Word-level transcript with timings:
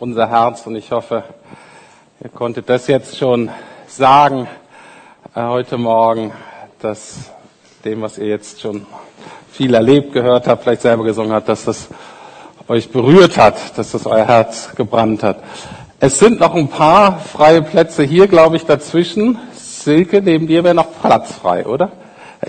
unser 0.00 0.28
Herz 0.28 0.64
und 0.66 0.76
ich 0.76 0.92
hoffe, 0.92 1.24
ihr 2.22 2.30
konntet 2.30 2.68
das 2.68 2.86
jetzt 2.86 3.18
schon 3.18 3.50
sagen 3.88 4.46
äh, 5.34 5.42
heute 5.42 5.76
Morgen, 5.76 6.32
dass 6.80 7.30
dem, 7.84 8.02
was 8.02 8.16
ihr 8.16 8.26
jetzt 8.26 8.60
schon 8.60 8.86
viel 9.50 9.74
erlebt, 9.74 10.12
gehört 10.12 10.46
habt, 10.46 10.62
vielleicht 10.62 10.82
selber 10.82 11.02
gesungen 11.02 11.32
habt, 11.32 11.48
dass 11.48 11.64
das 11.64 11.88
euch 12.68 12.90
berührt 12.90 13.36
hat, 13.38 13.76
dass 13.76 13.90
das 13.90 14.06
euer 14.06 14.24
Herz 14.24 14.74
gebrannt 14.76 15.24
hat. 15.24 15.42
Es 15.98 16.20
sind 16.20 16.38
noch 16.38 16.54
ein 16.54 16.68
paar 16.68 17.18
freie 17.18 17.62
Plätze 17.62 18.04
hier, 18.04 18.28
glaube 18.28 18.56
ich, 18.56 18.66
dazwischen. 18.66 19.38
Silke, 19.54 20.22
neben 20.22 20.46
dir 20.46 20.62
wäre 20.62 20.74
noch 20.74 21.00
Platz 21.02 21.32
frei, 21.32 21.66
oder? 21.66 21.90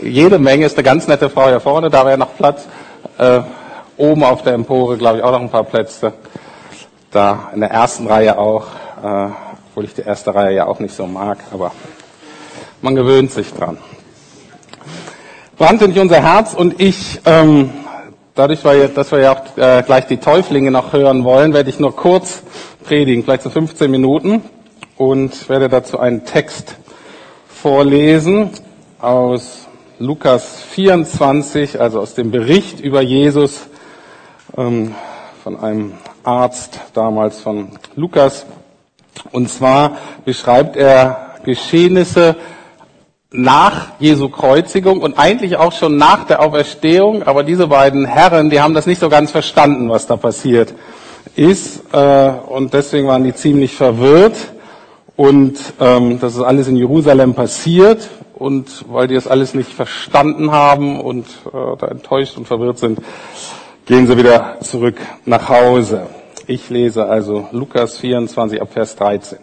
Jede 0.04 0.38
Menge 0.38 0.68
ist 0.68 0.78
eine 0.78 0.84
ganz 0.84 1.08
nette 1.08 1.32
Frau 1.32 1.48
hier 1.48 1.60
vorne, 1.60 1.90
da 1.90 2.06
wäre 2.06 2.18
noch 2.18 2.36
Platz. 2.38 2.68
Äh, 3.18 3.42
oben 3.98 4.24
auf 4.24 4.44
der 4.44 4.54
Empore, 4.54 4.98
glaube 4.98 5.18
ich, 5.18 5.24
auch 5.24 5.32
noch 5.32 5.42
ein 5.42 5.50
paar 5.50 5.64
Plätze. 5.64 6.14
Da 7.12 7.50
in 7.54 7.62
der 7.62 7.72
ersten 7.72 8.06
Reihe 8.06 8.38
auch, 8.38 8.68
äh, 9.04 9.30
obwohl 9.70 9.86
ich 9.86 9.96
die 9.96 10.02
erste 10.02 10.36
Reihe 10.36 10.56
ja 10.56 10.68
auch 10.68 10.80
nicht 10.80 10.94
so 10.94 11.08
mag, 11.08 11.40
aber 11.52 11.72
man 12.82 12.96
gewöhnt 12.96 13.32
sich 13.32 13.52
dran. 13.52 13.80
Brannte 15.58 15.88
nicht 15.88 16.00
unser 16.00 16.22
Herz 16.22 16.54
und 16.54 16.80
ich, 16.80 17.20
ähm, 17.26 17.72
dadurch, 18.36 18.62
dass 18.62 19.12
wir 19.12 19.20
ja 19.20 19.32
auch 19.34 19.58
äh, 19.58 19.82
gleich 19.84 20.06
die 20.06 20.18
Täuflinge 20.18 20.70
noch 20.70 20.94
hören 20.94 21.24
wollen, 21.24 21.54
werde 21.54 21.72
ich 21.72 21.80
nur 21.80 21.96
kurz 21.96 22.44
predigen, 22.84 23.24
vielleicht 23.24 23.44
so 23.44 23.50
15 23.50 23.90
Minuten 23.90 24.44
und 24.96 25.50
werde 25.50 25.68
dazu 25.68 26.00
einen 26.00 26.26
Text 26.26 26.76
vorlesen 27.48 28.52
aus 29.00 29.68
Lukas 29.98 30.62
24, 30.62 31.82
also 31.82 32.00
aus 32.00 32.14
dem 32.14 32.30
Bericht 32.32 32.80
über 32.80 33.02
Jesus 33.02 33.68
ähm, 34.56 34.94
von 35.44 35.60
einem 35.60 35.94
Arzt 36.30 36.80
damals 36.94 37.42
von 37.42 37.70
Lukas. 37.96 38.46
Und 39.32 39.50
zwar 39.50 39.98
beschreibt 40.26 40.76
er 40.76 41.36
Geschehnisse 41.44 42.36
nach 43.32 43.88
Jesu 44.00 44.30
Kreuzigung 44.30 45.02
und 45.02 45.18
eigentlich 45.18 45.58
auch 45.58 45.72
schon 45.72 45.98
nach 45.98 46.26
der 46.26 46.42
Auferstehung, 46.42 47.24
aber 47.24 47.44
diese 47.44 47.68
beiden 47.68 48.06
Herren, 48.06 48.50
die 48.50 48.62
haben 48.62 48.74
das 48.74 48.86
nicht 48.86 49.00
so 49.00 49.10
ganz 49.10 49.32
verstanden, 49.32 49.90
was 49.90 50.08
da 50.08 50.18
passiert 50.18 50.74
ist, 51.36 51.82
äh, 51.94 52.32
und 52.48 52.74
deswegen 52.74 53.08
waren 53.08 53.24
die 53.24 53.34
ziemlich 53.34 53.74
verwirrt. 53.74 54.36
Und 55.16 55.58
ähm, 55.80 56.20
das 56.20 56.36
ist 56.36 56.42
alles 56.42 56.68
in 56.68 56.78
Jerusalem 56.78 57.34
passiert. 57.34 58.10
Und 58.36 58.86
weil 58.90 59.08
die 59.08 59.16
das 59.16 59.28
alles 59.28 59.54
nicht 59.54 59.74
verstanden 59.74 60.52
haben 60.52 61.02
und 61.02 61.26
äh, 61.48 61.78
da 61.78 61.88
enttäuscht 61.88 62.38
und 62.38 62.48
verwirrt 62.48 62.80
sind, 62.80 63.00
gehen 63.86 64.08
sie 64.08 64.18
wieder 64.18 64.58
zurück 64.62 64.96
nach 65.26 65.50
Hause. 65.50 66.08
Ich 66.50 66.72
lese 66.72 67.06
also 67.06 67.48
Lukas 67.52 68.00
24 68.00 68.60
ab 68.60 68.70
Vers 68.74 68.96
13. 68.96 69.38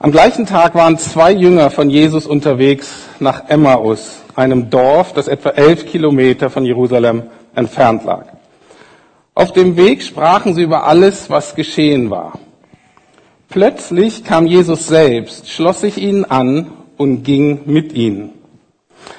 Am 0.00 0.10
gleichen 0.10 0.44
Tag 0.44 0.74
waren 0.74 0.98
zwei 0.98 1.30
Jünger 1.30 1.70
von 1.70 1.88
Jesus 1.88 2.26
unterwegs 2.26 2.92
nach 3.20 3.48
Emmaus, 3.48 4.22
einem 4.34 4.68
Dorf, 4.68 5.12
das 5.12 5.28
etwa 5.28 5.50
elf 5.50 5.86
Kilometer 5.86 6.50
von 6.50 6.64
Jerusalem 6.64 7.22
entfernt 7.54 8.02
lag. 8.04 8.26
Auf 9.36 9.52
dem 9.52 9.76
Weg 9.76 10.02
sprachen 10.02 10.52
sie 10.54 10.64
über 10.64 10.84
alles, 10.84 11.30
was 11.30 11.54
geschehen 11.54 12.10
war. 12.10 12.32
Plötzlich 13.48 14.24
kam 14.24 14.48
Jesus 14.48 14.88
selbst, 14.88 15.48
schloss 15.48 15.82
sich 15.82 15.96
ihnen 15.96 16.24
an 16.24 16.72
und 16.96 17.22
ging 17.22 17.60
mit 17.66 17.92
ihnen. 17.92 18.30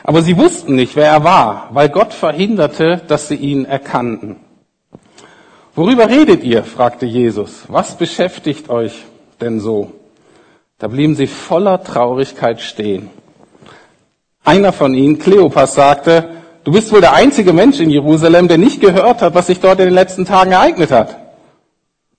Aber 0.04 0.24
sie 0.24 0.36
wussten 0.36 0.76
nicht, 0.76 0.98
wer 0.98 1.08
er 1.08 1.24
war, 1.24 1.70
weil 1.72 1.88
Gott 1.88 2.14
verhinderte, 2.14 3.02
dass 3.08 3.30
sie 3.30 3.36
ihn 3.36 3.64
erkannten. 3.64 4.43
Worüber 5.76 6.10
redet 6.10 6.44
ihr? 6.44 6.64
fragte 6.64 7.06
Jesus. 7.06 7.64
Was 7.68 7.98
beschäftigt 7.98 8.70
euch 8.70 8.94
denn 9.42 9.60
so? 9.60 9.92
Da 10.78 10.88
blieben 10.88 11.16
sie 11.16 11.28
voller 11.28 11.84
Traurigkeit 11.84 12.62
stehen. 12.62 13.10
Einer 14.44 14.74
von 14.74 14.94
ihnen, 14.94 15.18
Kleopas, 15.18 15.76
sagte, 15.76 16.30
du 16.64 16.72
bist 16.72 16.92
wohl 16.92 17.02
der 17.02 17.14
einzige 17.14 17.54
Mensch 17.54 17.80
in 17.80 17.90
Jerusalem, 17.90 18.48
der 18.48 18.58
nicht 18.58 18.82
gehört 18.82 19.22
hat, 19.22 19.34
was 19.34 19.48
sich 19.48 19.60
dort 19.60 19.80
in 19.80 19.86
den 19.86 19.94
letzten 19.94 20.26
Tagen 20.26 20.52
ereignet 20.52 20.92
hat. 20.92 21.18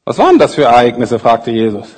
Was 0.05 0.19
waren 0.19 0.39
das 0.39 0.55
für 0.55 0.65
Ereignisse? 0.65 1.19
fragte 1.19 1.51
Jesus. 1.51 1.89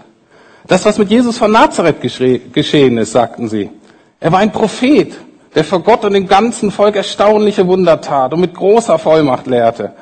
Das, 0.67 0.85
was 0.85 0.99
mit 0.99 1.11
Jesus 1.11 1.39
von 1.39 1.53
Nazareth 1.53 2.01
geschehen 2.01 2.99
ist, 2.99 3.13
sagten 3.13 3.49
sie. 3.49 3.71
Er 4.19 4.33
war 4.33 4.41
ein 4.41 4.53
Prophet, 4.53 5.15
der 5.55 5.65
vor 5.65 5.81
Gott 5.81 6.05
und 6.05 6.13
dem 6.13 6.27
ganzen 6.27 6.71
Volk 6.71 6.97
erstaunliche 6.97 7.67
Wunder 7.67 8.01
tat 8.01 8.35
und 8.35 8.41
mit 8.41 8.55
großer 8.55 8.99
Vollmacht 8.99 9.47
lehrte. 9.47 9.93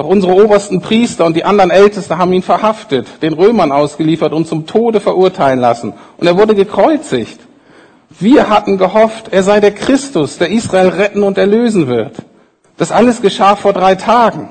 Doch 0.00 0.06
unsere 0.06 0.32
obersten 0.32 0.80
Priester 0.80 1.26
und 1.26 1.36
die 1.36 1.44
anderen 1.44 1.70
Ältesten 1.70 2.16
haben 2.16 2.32
ihn 2.32 2.40
verhaftet, 2.40 3.06
den 3.20 3.34
Römern 3.34 3.70
ausgeliefert 3.70 4.32
und 4.32 4.48
zum 4.48 4.66
Tode 4.66 4.98
verurteilen 4.98 5.60
lassen. 5.60 5.92
Und 6.16 6.26
er 6.26 6.38
wurde 6.38 6.54
gekreuzigt. 6.54 7.38
Wir 8.08 8.48
hatten 8.48 8.78
gehofft, 8.78 9.26
er 9.30 9.42
sei 9.42 9.60
der 9.60 9.72
Christus, 9.72 10.38
der 10.38 10.48
Israel 10.48 10.88
retten 10.88 11.22
und 11.22 11.36
erlösen 11.36 11.86
wird. 11.86 12.14
Das 12.78 12.92
alles 12.92 13.20
geschah 13.20 13.56
vor 13.56 13.74
drei 13.74 13.94
Tagen. 13.94 14.48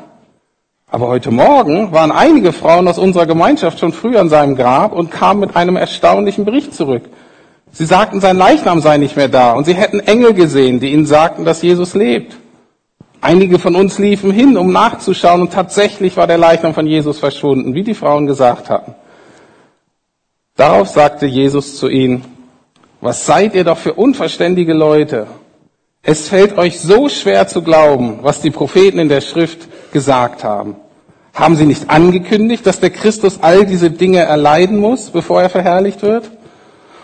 Aber 0.91 1.07
heute 1.07 1.31
Morgen 1.31 1.91
waren 1.93 2.11
einige 2.11 2.53
Frauen 2.53 2.87
aus 2.87 2.99
unserer 2.99 3.25
Gemeinschaft 3.25 3.79
schon 3.79 3.91
früh 3.91 4.17
an 4.17 4.29
seinem 4.29 4.55
Grab 4.55 4.93
und 4.93 5.09
kamen 5.09 5.39
mit 5.39 5.55
einem 5.55 5.77
erstaunlichen 5.77 6.45
Bericht 6.45 6.75
zurück. 6.75 7.09
Sie 7.71 7.85
sagten, 7.85 8.21
sein 8.21 8.37
Leichnam 8.37 8.81
sei 8.81 8.99
nicht 8.99 9.16
mehr 9.16 9.29
da 9.29 9.53
und 9.53 9.66
sie 9.66 9.73
hätten 9.73 9.99
Engel 9.99 10.35
gesehen, 10.35 10.79
die 10.79 10.93
ihnen 10.93 11.07
sagten, 11.07 11.43
dass 11.43 11.63
Jesus 11.63 11.95
lebt. 11.95 12.35
Einige 13.22 13.59
von 13.59 13.75
uns 13.75 14.00
liefen 14.00 14.31
hin, 14.31 14.57
um 14.57 14.72
nachzuschauen, 14.72 15.41
und 15.41 15.53
tatsächlich 15.53 16.16
war 16.16 16.28
der 16.28 16.38
Leichnam 16.38 16.74
von 16.74 16.88
Jesus 16.88 17.19
verschwunden, 17.19 17.74
wie 17.74 17.84
die 17.84 17.94
Frauen 17.94 18.28
gesagt 18.28 18.69
hatten. 18.69 18.96
Darauf 20.56 20.90
sagte 20.90 21.25
Jesus 21.25 21.78
zu 21.78 21.90
ihnen, 21.90 22.25
was 23.02 23.25
seid 23.25 23.56
ihr 23.56 23.63
doch 23.63 23.78
für 23.78 23.94
unverständige 23.94 24.74
Leute? 24.74 25.28
Es 26.02 26.29
fällt 26.29 26.58
euch 26.58 26.79
so 26.79 27.09
schwer 27.09 27.47
zu 27.47 27.62
glauben, 27.62 28.19
was 28.22 28.41
die 28.41 28.52
Propheten 28.52 29.00
in 29.00 29.09
der 29.09 29.22
Schrift 29.22 29.68
gesagt 29.91 30.44
haben. 30.44 30.75
Haben 31.34 31.56
sie 31.56 31.66
nicht 31.66 31.90
angekündigt, 31.90 32.66
dass 32.66 32.79
der 32.79 32.90
Christus 32.90 33.40
all 33.41 33.66
diese 33.66 33.91
Dinge 33.91 34.19
erleiden 34.19 34.78
muss, 34.78 35.09
bevor 35.09 35.41
er 35.41 35.50
verherrlicht 35.50 36.02
wird? 36.02 36.29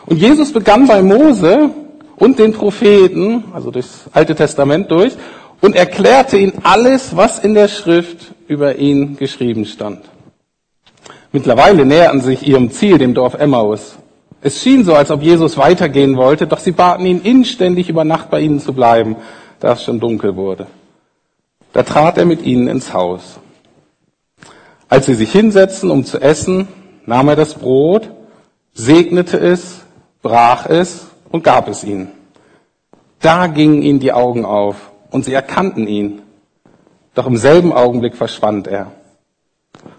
Und 0.05 0.17
Jesus 0.17 0.51
begann 0.51 0.87
bei 0.87 1.01
Mose 1.01 1.69
und 2.17 2.39
den 2.39 2.53
Propheten, 2.53 3.45
also 3.53 3.71
durchs 3.71 4.05
Alte 4.13 4.35
Testament 4.35 4.91
durch, 4.91 5.13
und 5.61 5.75
erklärte 5.75 6.37
ihnen 6.37 6.53
alles, 6.63 7.15
was 7.15 7.39
in 7.39 7.53
der 7.53 7.67
Schrift 7.67 8.33
über 8.47 8.75
ihn 8.75 9.17
geschrieben 9.17 9.65
stand. 9.65 10.01
Mittlerweile 11.31 11.85
näherten 11.85 12.21
sich 12.21 12.47
ihrem 12.47 12.71
Ziel, 12.71 12.97
dem 12.97 13.13
Dorf 13.13 13.33
Emmaus. 13.33 13.95
Es 14.41 14.61
schien 14.61 14.85
so, 14.85 14.93
als 14.93 15.11
ob 15.11 15.21
Jesus 15.21 15.57
weitergehen 15.57 16.17
wollte, 16.17 16.47
doch 16.47 16.59
sie 16.59 16.71
baten 16.71 17.05
ihn 17.05 17.21
inständig 17.21 17.89
über 17.89 18.03
Nacht 18.03 18.29
bei 18.29 18.41
ihnen 18.41 18.59
zu 18.59 18.73
bleiben, 18.73 19.15
da 19.59 19.73
es 19.73 19.83
schon 19.83 19.99
dunkel 19.99 20.35
wurde. 20.35 20.67
Da 21.73 21.83
trat 21.83 22.17
er 22.17 22.25
mit 22.25 22.43
ihnen 22.43 22.67
ins 22.67 22.93
Haus. 22.93 23.39
Als 24.87 25.07
sie 25.07 25.15
sich 25.15 25.31
hinsetzten, 25.31 25.89
um 25.91 26.05
zu 26.05 26.21
essen, 26.21 26.67
nahm 27.05 27.27
er 27.27 27.35
das 27.35 27.55
Brot, 27.55 28.09
segnete 28.73 29.37
es, 29.37 29.81
brach 30.21 30.67
es 30.67 31.07
und 31.31 31.43
gab 31.43 31.67
es 31.67 31.83
ihnen. 31.83 32.11
Da 33.19 33.47
gingen 33.47 33.81
ihnen 33.81 33.99
die 33.99 34.13
Augen 34.13 34.45
auf 34.45 34.91
und 35.11 35.25
sie 35.25 35.33
erkannten 35.33 35.87
ihn. 35.87 36.21
Doch 37.13 37.27
im 37.27 37.37
selben 37.37 37.73
Augenblick 37.73 38.15
verschwand 38.15 38.67
er. 38.67 38.91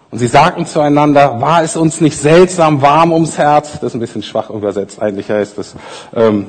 Und 0.09 0.19
sie 0.19 0.27
sagten 0.27 0.65
zueinander, 0.65 1.41
war 1.41 1.63
es 1.63 1.75
uns 1.75 1.99
nicht 1.99 2.17
seltsam 2.17 2.81
warm 2.81 3.11
ums 3.11 3.37
Herz? 3.37 3.73
Das 3.73 3.83
ist 3.83 3.93
ein 3.95 3.99
bisschen 3.99 4.23
schwach 4.23 4.49
übersetzt, 4.49 5.01
eigentlich 5.01 5.29
heißt 5.29 5.57
es, 5.57 5.75
ähm, 6.15 6.47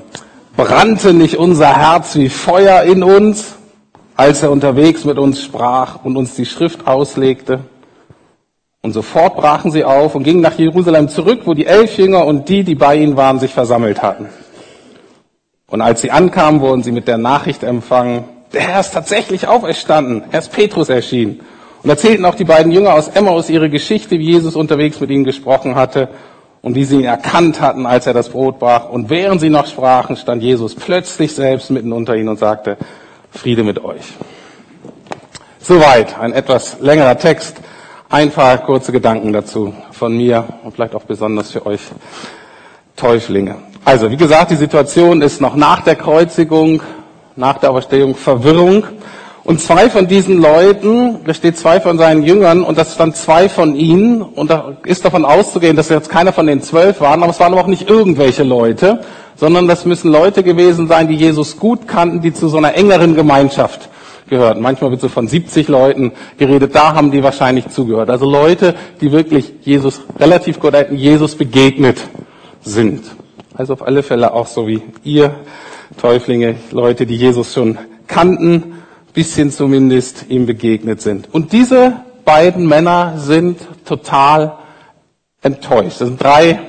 brannte 0.57 1.13
nicht 1.13 1.37
unser 1.37 1.77
Herz 1.77 2.15
wie 2.15 2.29
Feuer 2.29 2.83
in 2.83 3.03
uns, 3.03 3.55
als 4.17 4.43
er 4.43 4.51
unterwegs 4.51 5.05
mit 5.05 5.19
uns 5.19 5.43
sprach 5.43 6.05
und 6.05 6.17
uns 6.17 6.35
die 6.35 6.47
Schrift 6.47 6.87
auslegte? 6.87 7.61
Und 8.81 8.93
sofort 8.93 9.37
brachen 9.37 9.73
sie 9.73 9.85
auf 9.85 10.15
und 10.15 10.23
gingen 10.23 10.41
nach 10.41 10.57
Jerusalem 10.57 11.09
zurück, 11.09 11.41
wo 11.45 11.55
die 11.55 11.67
elf 11.67 11.99
Jünger 11.99 12.25
und 12.25 12.49
die, 12.49 12.63
die 12.63 12.77
bei 12.77 12.97
ihnen 12.97 13.17
waren, 13.17 13.41
sich 13.41 13.53
versammelt 13.53 14.03
hatten. 14.03 14.29
Und 15.67 15.81
als 15.81 16.01
sie 16.01 16.11
ankamen, 16.11 16.61
wurden 16.61 16.83
sie 16.83 16.93
mit 16.93 17.09
der 17.09 17.19
Nachricht 17.19 17.65
empfangen, 17.65 18.25
der 18.53 18.63
Herr 18.63 18.81
ist 18.81 18.93
tatsächlich 18.93 19.47
auferstanden. 19.47 20.25
Er 20.31 20.39
ist 20.41 20.53
Petrus 20.53 20.89
erschienen. 20.89 21.41
Und 21.83 21.91
erzählten 21.91 22.25
auch 22.25 22.35
die 22.35 22.45
beiden 22.45 22.73
Jünger 22.73 22.95
aus 22.95 23.09
Emmaus 23.09 23.51
ihre 23.51 23.71
Geschichte, 23.71 24.19
wie 24.19 24.33
Jesus 24.33 24.57
unterwegs 24.57 25.01
mit 25.01 25.11
ihnen 25.11 25.25
gesprochen 25.25 25.75
hatte 25.75 26.09
und 26.61 26.75
wie 26.75 26.85
sie 26.85 26.97
ihn 26.97 27.05
erkannt 27.05 27.61
hatten, 27.61 27.87
als 27.87 28.07
er 28.07 28.15
das 28.15 28.31
Brot 28.31 28.59
brach. 28.59 28.89
Und 28.89 29.11
während 29.11 29.41
sie 29.41 29.51
noch 29.51 29.67
sprachen, 29.67 30.17
stand 30.17 30.43
Jesus 30.43 30.75
plötzlich 30.75 31.35
selbst 31.35 31.71
mitten 31.71 31.93
unter 31.93 32.17
ihnen 32.17 32.29
und 32.29 32.39
sagte, 32.39 32.77
Friede 33.31 33.63
mit 33.63 33.85
euch. 33.85 34.03
Soweit 35.61 36.19
ein 36.19 36.33
etwas 36.33 36.79
längerer 36.81 37.19
Text. 37.19 37.59
Ein 38.11 38.31
paar 38.31 38.57
kurze 38.59 38.91
Gedanken 38.91 39.35
dazu 39.35 39.75
von 39.93 40.17
mir 40.17 40.45
und 40.65 40.75
vielleicht 40.75 40.95
auch 40.95 41.05
besonders 41.05 41.51
für 41.51 41.67
euch 41.67 41.83
Täuflinge. 42.97 43.57
Also, 43.85 44.11
wie 44.11 44.17
gesagt, 44.17 44.51
die 44.51 44.57
Situation 44.57 45.21
ist 45.21 45.43
noch 45.43 45.55
nach 45.55 45.83
der 45.83 45.95
Kreuzigung 45.95 46.83
nach 47.39 47.59
der 47.59 47.71
Auferstehung 47.71 48.17
Verwirrung. 48.17 48.85
Und 49.45 49.61
zwei 49.61 49.89
von 49.89 50.09
diesen 50.09 50.43
Leuten, 50.43 51.21
da 51.25 51.33
steht 51.33 51.57
zwei 51.57 51.81
von 51.81 51.97
seinen 51.97 52.23
Jüngern 52.23 52.65
und 52.65 52.77
das 52.77 52.95
stand 52.95 53.17
zwei 53.17 53.49
von 53.49 53.77
ihnen 53.77 54.21
und 54.21 54.51
da 54.51 54.77
ist 54.85 55.05
davon 55.07 55.25
auszugehen, 55.25 55.75
dass 55.75 55.89
jetzt 55.89 56.11
keiner 56.11 56.35
von 56.35 56.47
den 56.47 56.61
zwölf 56.61 57.01
waren, 57.01 57.23
aber 57.23 57.33
es 57.33 57.41
waren 57.41 57.55
auch 57.55 57.67
nicht 57.67 57.89
irgendwelche 57.89 58.43
Leute, 58.43 59.01
sondern 59.37 59.67
das 59.67 59.87
müssen 59.87 60.13
Leute 60.13 60.43
gewesen 60.43 60.87
sein, 60.87 61.09
die 61.09 61.15
Jesus 61.15 61.57
gut 61.57 61.89
kannten, 61.89 62.21
die 62.21 62.35
zu 62.35 62.49
so 62.49 62.59
einer 62.59 62.75
engeren 62.75 63.15
Gemeinschaft 63.15 63.89
gehörten. 64.29 64.61
Manchmal 64.61 64.91
wird 64.91 65.01
so 65.01 65.09
von 65.09 65.29
70 65.29 65.69
Leuten 65.69 66.13
geredet, 66.37 66.75
da 66.75 66.95
haben 66.95 67.11
die 67.11 67.23
wahrscheinlich 67.23 67.69
zugehört. 67.69 68.11
Also 68.11 68.29
Leute, 68.29 68.75
die 69.01 69.13
wirklich 69.13 69.55
Jesus 69.63 70.03
relativ 70.21 70.61
gut 70.61 70.75
hätten, 70.75 70.97
Jesus 70.97 71.37
begegnet 71.37 71.99
sind. 72.61 73.05
Also 73.55 73.73
auf 73.73 73.83
alle 73.83 74.03
Fälle 74.03 74.35
auch 74.35 74.47
so 74.47 74.67
wie 74.67 74.83
ihr 75.05 75.35
Täuflinge, 75.97 76.57
Leute, 76.71 77.07
die 77.07 77.17
Jesus 77.17 77.55
schon 77.55 77.79
kannten, 78.07 78.75
bisschen 79.15 79.51
zumindest 79.51 80.27
ihm 80.29 80.47
begegnet 80.47 81.01
sind. 81.03 81.33
Und 81.33 81.53
diese 81.53 82.05
beiden 82.25 82.69
Männer 82.69 83.15
sind 83.17 83.59
total 83.85 84.59
enttäuscht. 85.43 86.01
Das 86.01 86.09
sind 86.09 86.23
drei, 86.23 86.61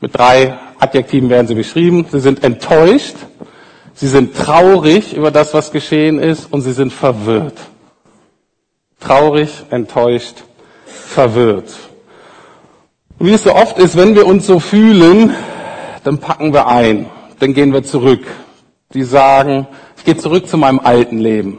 mit 0.00 0.16
drei 0.16 0.58
Adjektiven 0.78 1.30
werden 1.30 1.46
sie 1.46 1.54
beschrieben. 1.54 2.06
Sie 2.10 2.20
sind 2.20 2.42
enttäuscht, 2.42 3.14
sie 3.94 4.08
sind 4.08 4.34
traurig 4.34 5.14
über 5.14 5.30
das, 5.30 5.54
was 5.54 5.70
geschehen 5.70 6.18
ist 6.18 6.52
und 6.52 6.62
sie 6.62 6.72
sind 6.72 6.92
verwirrt. 6.92 7.58
Traurig, 8.98 9.50
enttäuscht, 9.70 10.42
verwirrt. 10.86 11.74
Und 13.18 13.26
wie 13.26 13.34
es 13.34 13.44
so 13.44 13.54
oft 13.54 13.78
ist, 13.78 13.96
wenn 13.96 14.14
wir 14.14 14.26
uns 14.26 14.46
so 14.46 14.58
fühlen, 14.58 15.34
dann 16.02 16.18
packen 16.18 16.52
wir 16.52 16.66
ein, 16.66 17.06
dann 17.38 17.54
gehen 17.54 17.72
wir 17.72 17.84
zurück. 17.84 18.26
Die 18.94 19.02
sagen, 19.02 19.66
ich 19.96 20.04
gehe 20.04 20.16
zurück 20.16 20.46
zu 20.46 20.56
meinem 20.56 20.78
alten 20.78 21.18
Leben. 21.18 21.58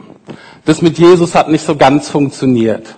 Das 0.64 0.80
mit 0.80 0.98
Jesus 0.98 1.34
hat 1.34 1.50
nicht 1.50 1.66
so 1.66 1.76
ganz 1.76 2.08
funktioniert. 2.08 2.96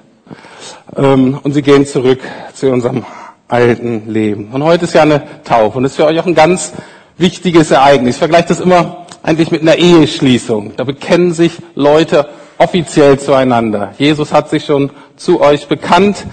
Ähm, 0.97 1.41
und 1.43 1.55
sie 1.55 1.63
gehen 1.63 1.85
zurück 1.87 2.21
zu 2.55 2.71
unserem 2.71 3.05
alten 3.49 4.09
Leben. 4.09 4.51
Und 4.53 4.63
heute 4.63 4.85
ist 4.85 4.95
ja 4.95 5.03
eine 5.03 5.23
Taufe 5.43 5.79
und 5.79 5.83
das 5.83 5.93
ist 5.93 5.97
für 5.97 6.07
euch 6.07 6.21
auch 6.21 6.27
ein 6.27 6.37
ganz 6.37 6.73
wichtiges 7.17 7.73
Ereignis. 7.73 8.15
Ich 8.15 8.19
vergleiche 8.21 8.47
das 8.47 8.61
immer 8.61 9.07
eigentlich 9.25 9.51
mit 9.51 9.63
einer 9.63 9.75
Eheschließung. 9.75 10.75
Da 10.77 10.85
bekennen 10.85 11.33
sich 11.33 11.55
Leute 11.75 12.29
offiziell 12.59 13.19
zueinander. 13.19 13.93
Jesus 13.99 14.33
hat 14.33 14.51
sich 14.51 14.65
schon 14.65 14.91
zu 15.17 15.41
euch 15.41 15.67
bekannt, 15.67 16.27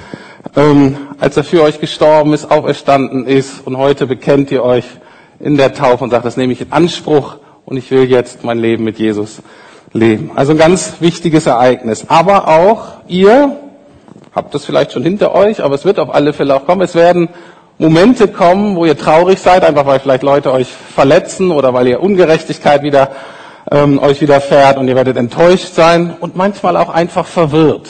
ähm, 0.55 0.97
als 1.19 1.37
er 1.37 1.43
für 1.43 1.63
euch 1.63 1.79
gestorben 1.79 2.33
ist, 2.33 2.51
auferstanden 2.51 3.25
ist 3.25 3.65
und 3.65 3.77
heute 3.77 4.05
bekennt 4.05 4.51
ihr 4.51 4.63
euch 4.63 4.85
in 5.39 5.57
der 5.57 5.73
Taufe 5.73 6.03
und 6.03 6.11
sagt, 6.11 6.25
das 6.25 6.37
nehme 6.37 6.53
ich 6.53 6.61
in 6.61 6.71
Anspruch 6.71 7.37
und 7.65 7.77
ich 7.77 7.89
will 7.91 8.09
jetzt 8.09 8.43
mein 8.43 8.59
Leben 8.59 8.83
mit 8.83 8.99
Jesus 8.99 9.41
leben. 9.91 10.31
Also 10.35 10.51
ein 10.51 10.57
ganz 10.57 10.95
wichtiges 10.99 11.47
Ereignis. 11.47 12.05
Aber 12.07 12.47
auch 12.47 12.93
ihr 13.07 13.55
habt 14.35 14.53
das 14.53 14.65
vielleicht 14.65 14.91
schon 14.91 15.03
hinter 15.03 15.33
euch, 15.33 15.63
aber 15.63 15.75
es 15.75 15.85
wird 15.85 15.99
auf 15.99 16.13
alle 16.13 16.33
Fälle 16.33 16.55
auch 16.55 16.65
kommen. 16.65 16.81
Es 16.81 16.95
werden 16.95 17.29
Momente 17.77 18.27
kommen, 18.27 18.75
wo 18.75 18.85
ihr 18.85 18.97
traurig 18.97 19.39
seid, 19.39 19.63
einfach 19.63 19.85
weil 19.85 19.99
vielleicht 19.99 20.23
Leute 20.23 20.51
euch 20.51 20.67
verletzen 20.67 21.51
oder 21.51 21.73
weil 21.73 21.87
ihr 21.87 22.01
Ungerechtigkeit 22.01 22.83
wieder 22.83 23.11
ähm, 23.71 23.99
euch 23.99 24.21
widerfährt 24.21 24.77
und 24.77 24.87
ihr 24.87 24.95
werdet 24.95 25.17
enttäuscht 25.17 25.73
sein 25.73 26.15
und 26.19 26.35
manchmal 26.35 26.77
auch 26.77 26.89
einfach 26.89 27.25
verwirrt. 27.25 27.89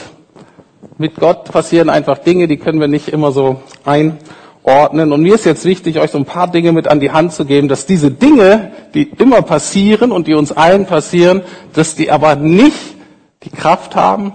Mit 0.97 1.15
Gott 1.15 1.51
passieren 1.51 1.89
einfach 1.89 2.19
Dinge, 2.19 2.47
die 2.47 2.57
können 2.57 2.79
wir 2.79 2.87
nicht 2.87 3.09
immer 3.09 3.31
so 3.31 3.61
ein 3.83 4.17
ordnen. 4.65 5.11
Und 5.11 5.21
mir 5.21 5.35
ist 5.35 5.45
jetzt 5.45 5.65
wichtig, 5.65 5.99
euch 5.99 6.11
so 6.11 6.17
ein 6.17 6.25
paar 6.25 6.49
Dinge 6.49 6.71
mit 6.71 6.87
an 6.87 6.99
die 6.99 7.11
Hand 7.11 7.33
zu 7.33 7.45
geben, 7.45 7.67
dass 7.67 7.85
diese 7.85 8.11
Dinge, 8.11 8.71
die 8.93 9.03
immer 9.03 9.41
passieren 9.41 10.11
und 10.11 10.27
die 10.27 10.33
uns 10.33 10.51
allen 10.51 10.85
passieren, 10.85 11.43
dass 11.73 11.95
die 11.95 12.11
aber 12.11 12.35
nicht 12.35 12.95
die 13.43 13.49
Kraft 13.49 13.95
haben, 13.95 14.33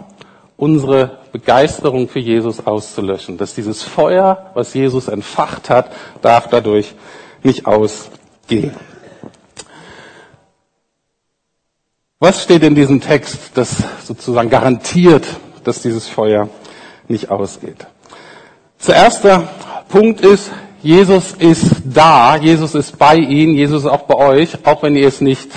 unsere 0.57 1.19
Begeisterung 1.33 2.09
für 2.09 2.19
Jesus 2.19 2.67
auszulöschen. 2.67 3.39
Dass 3.39 3.55
dieses 3.55 3.83
Feuer, 3.83 4.51
was 4.55 4.75
Jesus 4.75 5.09
entfacht 5.09 5.71
hat, 5.71 5.91
darf 6.23 6.49
dadurch 6.49 6.95
nicht 7.43 7.67
ausgehen. 7.67 8.75
Was 12.19 12.43
steht 12.43 12.63
in 12.63 12.75
diesem 12.75 13.01
Text, 13.01 13.53
das 13.55 13.77
sozusagen 14.05 14.51
garantiert, 14.51 15.25
dass 15.65 15.81
dieses 15.81 16.07
Feuer 16.07 16.51
nicht 17.09 17.31
ausgeht? 17.31 17.87
Zuerst 18.81 19.27
Punkt 19.91 20.23
ist, 20.23 20.51
Jesus 20.83 21.33
ist 21.39 21.67
da, 21.85 22.37
Jesus 22.37 22.75
ist 22.75 22.99
bei 22.99 23.17
Ihnen, 23.17 23.55
Jesus 23.55 23.85
ist 23.85 23.91
auch 23.91 24.05
bei 24.05 24.15
euch, 24.15 24.57
auch 24.65 24.83
wenn 24.83 24.97
ihr 24.97 25.07
es 25.07 25.21
nicht 25.21 25.51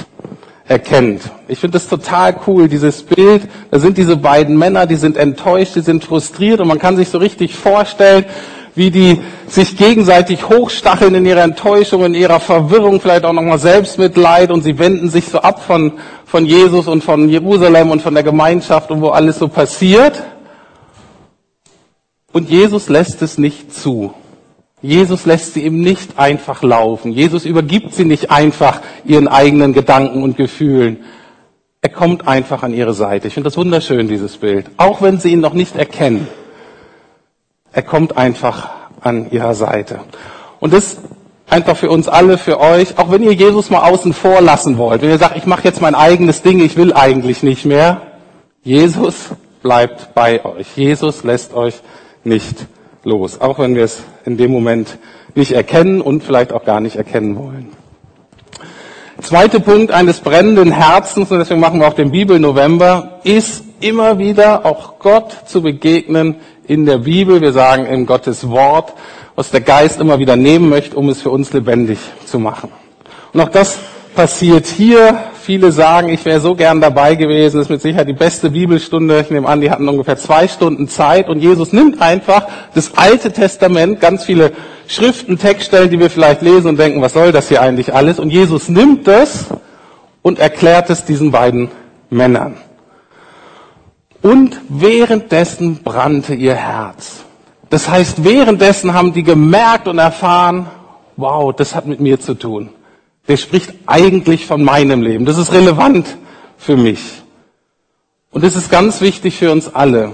erkennt. 0.68 1.22
Ich 1.48 1.60
finde 1.60 1.78
das 1.78 1.88
total 1.88 2.36
cool, 2.46 2.68
dieses 2.68 3.02
Bild. 3.04 3.44
Da 3.72 3.80
sind 3.80 3.98
diese 3.98 4.18
beiden 4.18 4.58
Männer, 4.58 4.88
die 4.88 4.98
sind 4.98 5.16
enttäuscht, 5.16 5.76
die 5.76 5.82
sind 5.82 6.04
frustriert 6.04 6.60
und 6.60 6.68
man 6.68 6.80
kann 6.80 6.98
sich 6.98 7.08
so 7.08 7.18
richtig 7.18 7.56
vorstellen, 7.56 8.26
wie 8.76 8.92
die 8.92 9.22
sich 9.48 9.78
gegenseitig 9.78 10.50
hochstacheln 10.50 11.16
in 11.16 11.26
ihrer 11.26 11.44
Enttäuschung, 11.44 12.04
in 12.04 12.16
ihrer 12.16 12.42
Verwirrung, 12.42 13.00
vielleicht 13.00 13.24
auch 13.24 13.32
nochmal 13.32 13.60
Selbstmitleid 13.60 14.52
und 14.52 14.64
sie 14.64 14.80
wenden 14.80 15.10
sich 15.10 15.30
so 15.30 15.40
ab 15.40 15.64
von, 15.64 15.94
von 16.26 16.46
Jesus 16.46 16.88
und 16.90 17.06
von 17.06 17.30
Jerusalem 17.30 17.92
und 17.92 18.02
von 18.02 18.16
der 18.16 18.24
Gemeinschaft 18.24 18.92
und 18.92 19.02
wo 19.02 19.10
alles 19.10 19.40
so 19.40 19.48
passiert. 19.48 20.22
Und 22.34 22.50
Jesus 22.50 22.90
lässt 22.90 23.22
es 23.22 23.38
nicht 23.38 23.74
zu. 23.74 24.14
Jesus 24.82 25.26
lässt 25.26 25.54
sie 25.54 25.64
eben 25.64 25.80
nicht 25.80 26.20
einfach 26.20 26.62
laufen. 26.62 27.14
Jesus 27.14 27.46
übergibt 27.46 27.94
sie 27.94 28.04
nicht 28.04 28.32
einfach 28.32 28.82
ihren 29.06 29.30
eigenen 29.30 29.72
Gedanken 29.72 30.22
und 30.24 30.36
Gefühlen. 30.36 31.06
Er 31.82 31.90
kommt 31.90 32.28
einfach 32.28 32.64
an 32.64 32.74
ihre 32.74 32.94
Seite. 32.94 33.28
Ich 33.28 33.34
finde 33.34 33.48
das 33.48 33.56
wunderschön, 33.56 34.10
dieses 34.10 34.38
Bild. 34.38 34.66
Auch 34.76 35.02
wenn 35.02 35.20
sie 35.20 35.32
ihn 35.32 35.40
noch 35.40 35.54
nicht 35.54 35.78
erkennen. 35.78 36.28
Er 37.72 37.84
kommt 37.84 38.18
einfach 38.18 38.70
an 39.00 39.32
ihrer 39.32 39.54
Seite. 39.54 40.00
Und 40.60 40.74
das 40.74 40.98
einfach 41.50 41.78
für 41.78 41.90
uns 41.90 42.08
alle, 42.08 42.38
für 42.38 42.60
euch, 42.60 42.98
auch 42.98 43.12
wenn 43.12 43.24
ihr 43.24 43.34
Jesus 43.34 43.70
mal 43.70 43.90
außen 43.90 44.14
vor 44.14 44.42
lassen 44.42 44.78
wollt, 44.78 45.02
wenn 45.02 45.10
ihr 45.10 45.18
sagt, 45.18 45.38
ich 45.38 45.46
mache 45.46 45.64
jetzt 45.66 45.82
mein 45.82 45.96
eigenes 45.96 46.42
Ding, 46.42 46.60
ich 46.60 46.78
will 46.78 46.94
eigentlich 46.94 47.44
nicht 47.44 47.66
mehr, 47.66 48.02
Jesus 48.64 49.30
bleibt 49.62 50.14
bei 50.14 50.44
euch. 50.44 50.68
Jesus 50.76 51.24
lässt 51.24 51.54
euch 51.54 51.76
nicht 52.24 52.68
los, 53.04 53.42
auch 53.42 53.60
wenn 53.60 53.76
wir 53.76 53.84
es 53.84 54.04
in 54.26 54.38
dem 54.38 54.52
Moment 54.52 54.98
nicht 55.36 55.52
erkennen 55.52 56.02
und 56.02 56.24
vielleicht 56.24 56.54
auch 56.54 56.64
gar 56.64 56.80
nicht 56.80 56.96
erkennen 56.96 57.38
wollen. 57.38 57.72
Zweiter 59.22 59.60
Punkt 59.60 59.92
eines 59.92 60.20
brennenden 60.20 60.72
Herzens, 60.72 61.32
und 61.32 61.40
deswegen 61.40 61.60
machen 61.60 61.80
wir 61.80 61.88
auch 61.88 61.94
den 61.94 62.12
Bibel-November, 62.12 63.20
ist 63.24 63.64
immer 63.80 64.18
wieder 64.18 64.66
auch 64.66 65.00
Gott 65.00 65.34
zu 65.46 65.62
begegnen 65.62 66.36
in 66.68 66.86
der 66.86 67.00
Bibel. 67.00 67.42
Wir 67.42 67.54
sagen 67.54 67.86
in 67.86 68.06
Gottes 68.06 68.50
Wort, 68.50 68.94
was 69.36 69.52
der 69.52 69.62
Geist 69.62 70.00
immer 70.00 70.20
wieder 70.20 70.36
nehmen 70.36 70.70
möchte, 70.70 70.96
um 70.96 71.10
es 71.10 71.22
für 71.22 71.30
uns 71.30 71.54
lebendig 71.54 72.00
zu 72.26 72.40
machen. 72.40 72.72
Und 73.34 73.42
auch 73.42 73.50
das 73.50 73.80
passiert 74.16 74.66
hier. 74.66 75.18
Viele 75.46 75.74
sagen, 75.74 76.08
ich 76.08 76.24
wäre 76.24 76.40
so 76.40 76.56
gern 76.56 76.80
dabei 76.80 77.16
gewesen. 77.16 77.58
Das 77.58 77.66
ist 77.66 77.70
mit 77.70 77.82
Sicherheit 77.82 78.08
die 78.08 78.14
beste 78.14 78.52
Bibelstunde. 78.52 79.20
Ich 79.20 79.30
nehme 79.30 79.50
an, 79.50 79.60
die 79.60 79.70
hatten 79.70 79.90
ungefähr 79.90 80.16
zwei 80.16 80.48
Stunden 80.48 80.88
Zeit. 80.88 81.28
Und 81.28 81.40
Jesus 81.40 81.74
nimmt 81.74 82.02
einfach 82.02 82.48
das 82.74 82.96
Alte 82.96 83.34
Testament, 83.34 84.00
ganz 84.00 84.24
viele 84.24 84.54
Schriften, 84.88 85.38
Textstellen, 85.38 85.90
die 85.90 86.00
wir 86.00 86.10
vielleicht 86.10 86.44
lesen 86.44 86.70
und 86.70 86.80
denken, 86.80 87.02
was 87.02 87.12
soll 87.12 87.34
das 87.34 87.50
hier 87.50 87.62
eigentlich 87.62 87.94
alles? 87.94 88.20
Und 88.20 88.30
Jesus 88.30 88.70
nimmt 88.70 89.06
das 89.06 89.48
und 90.22 90.40
erklärt 90.40 90.90
es 90.90 91.04
diesen 91.04 91.32
beiden 91.32 91.70
Männern. 92.10 92.56
Und 94.22 94.62
währenddessen 94.70 95.84
brannte 95.84 96.36
ihr 96.36 96.56
Herz. 96.56 97.26
Das 97.70 97.90
heißt, 97.90 98.24
währenddessen 98.24 98.94
haben 98.94 99.12
die 99.12 99.24
gemerkt 99.24 99.90
und 99.90 99.98
erfahren, 99.98 100.68
wow, 101.18 101.54
das 101.54 101.76
hat 101.76 101.86
mit 101.86 102.00
mir 102.00 102.22
zu 102.22 102.34
tun 102.34 102.70
der 103.28 103.38
spricht 103.38 103.74
eigentlich 103.86 104.46
von 104.46 104.64
meinem 104.64 105.02
Leben. 105.02 105.26
Das 105.26 105.38
ist 105.38 105.52
relevant 105.54 106.18
für 106.58 106.76
mich. 106.76 107.00
Und 108.32 108.44
das 108.44 108.56
ist 108.56 108.70
ganz 108.70 109.02
wichtig 109.02 109.38
für 109.38 109.52
uns 109.52 109.74
alle. 109.74 110.12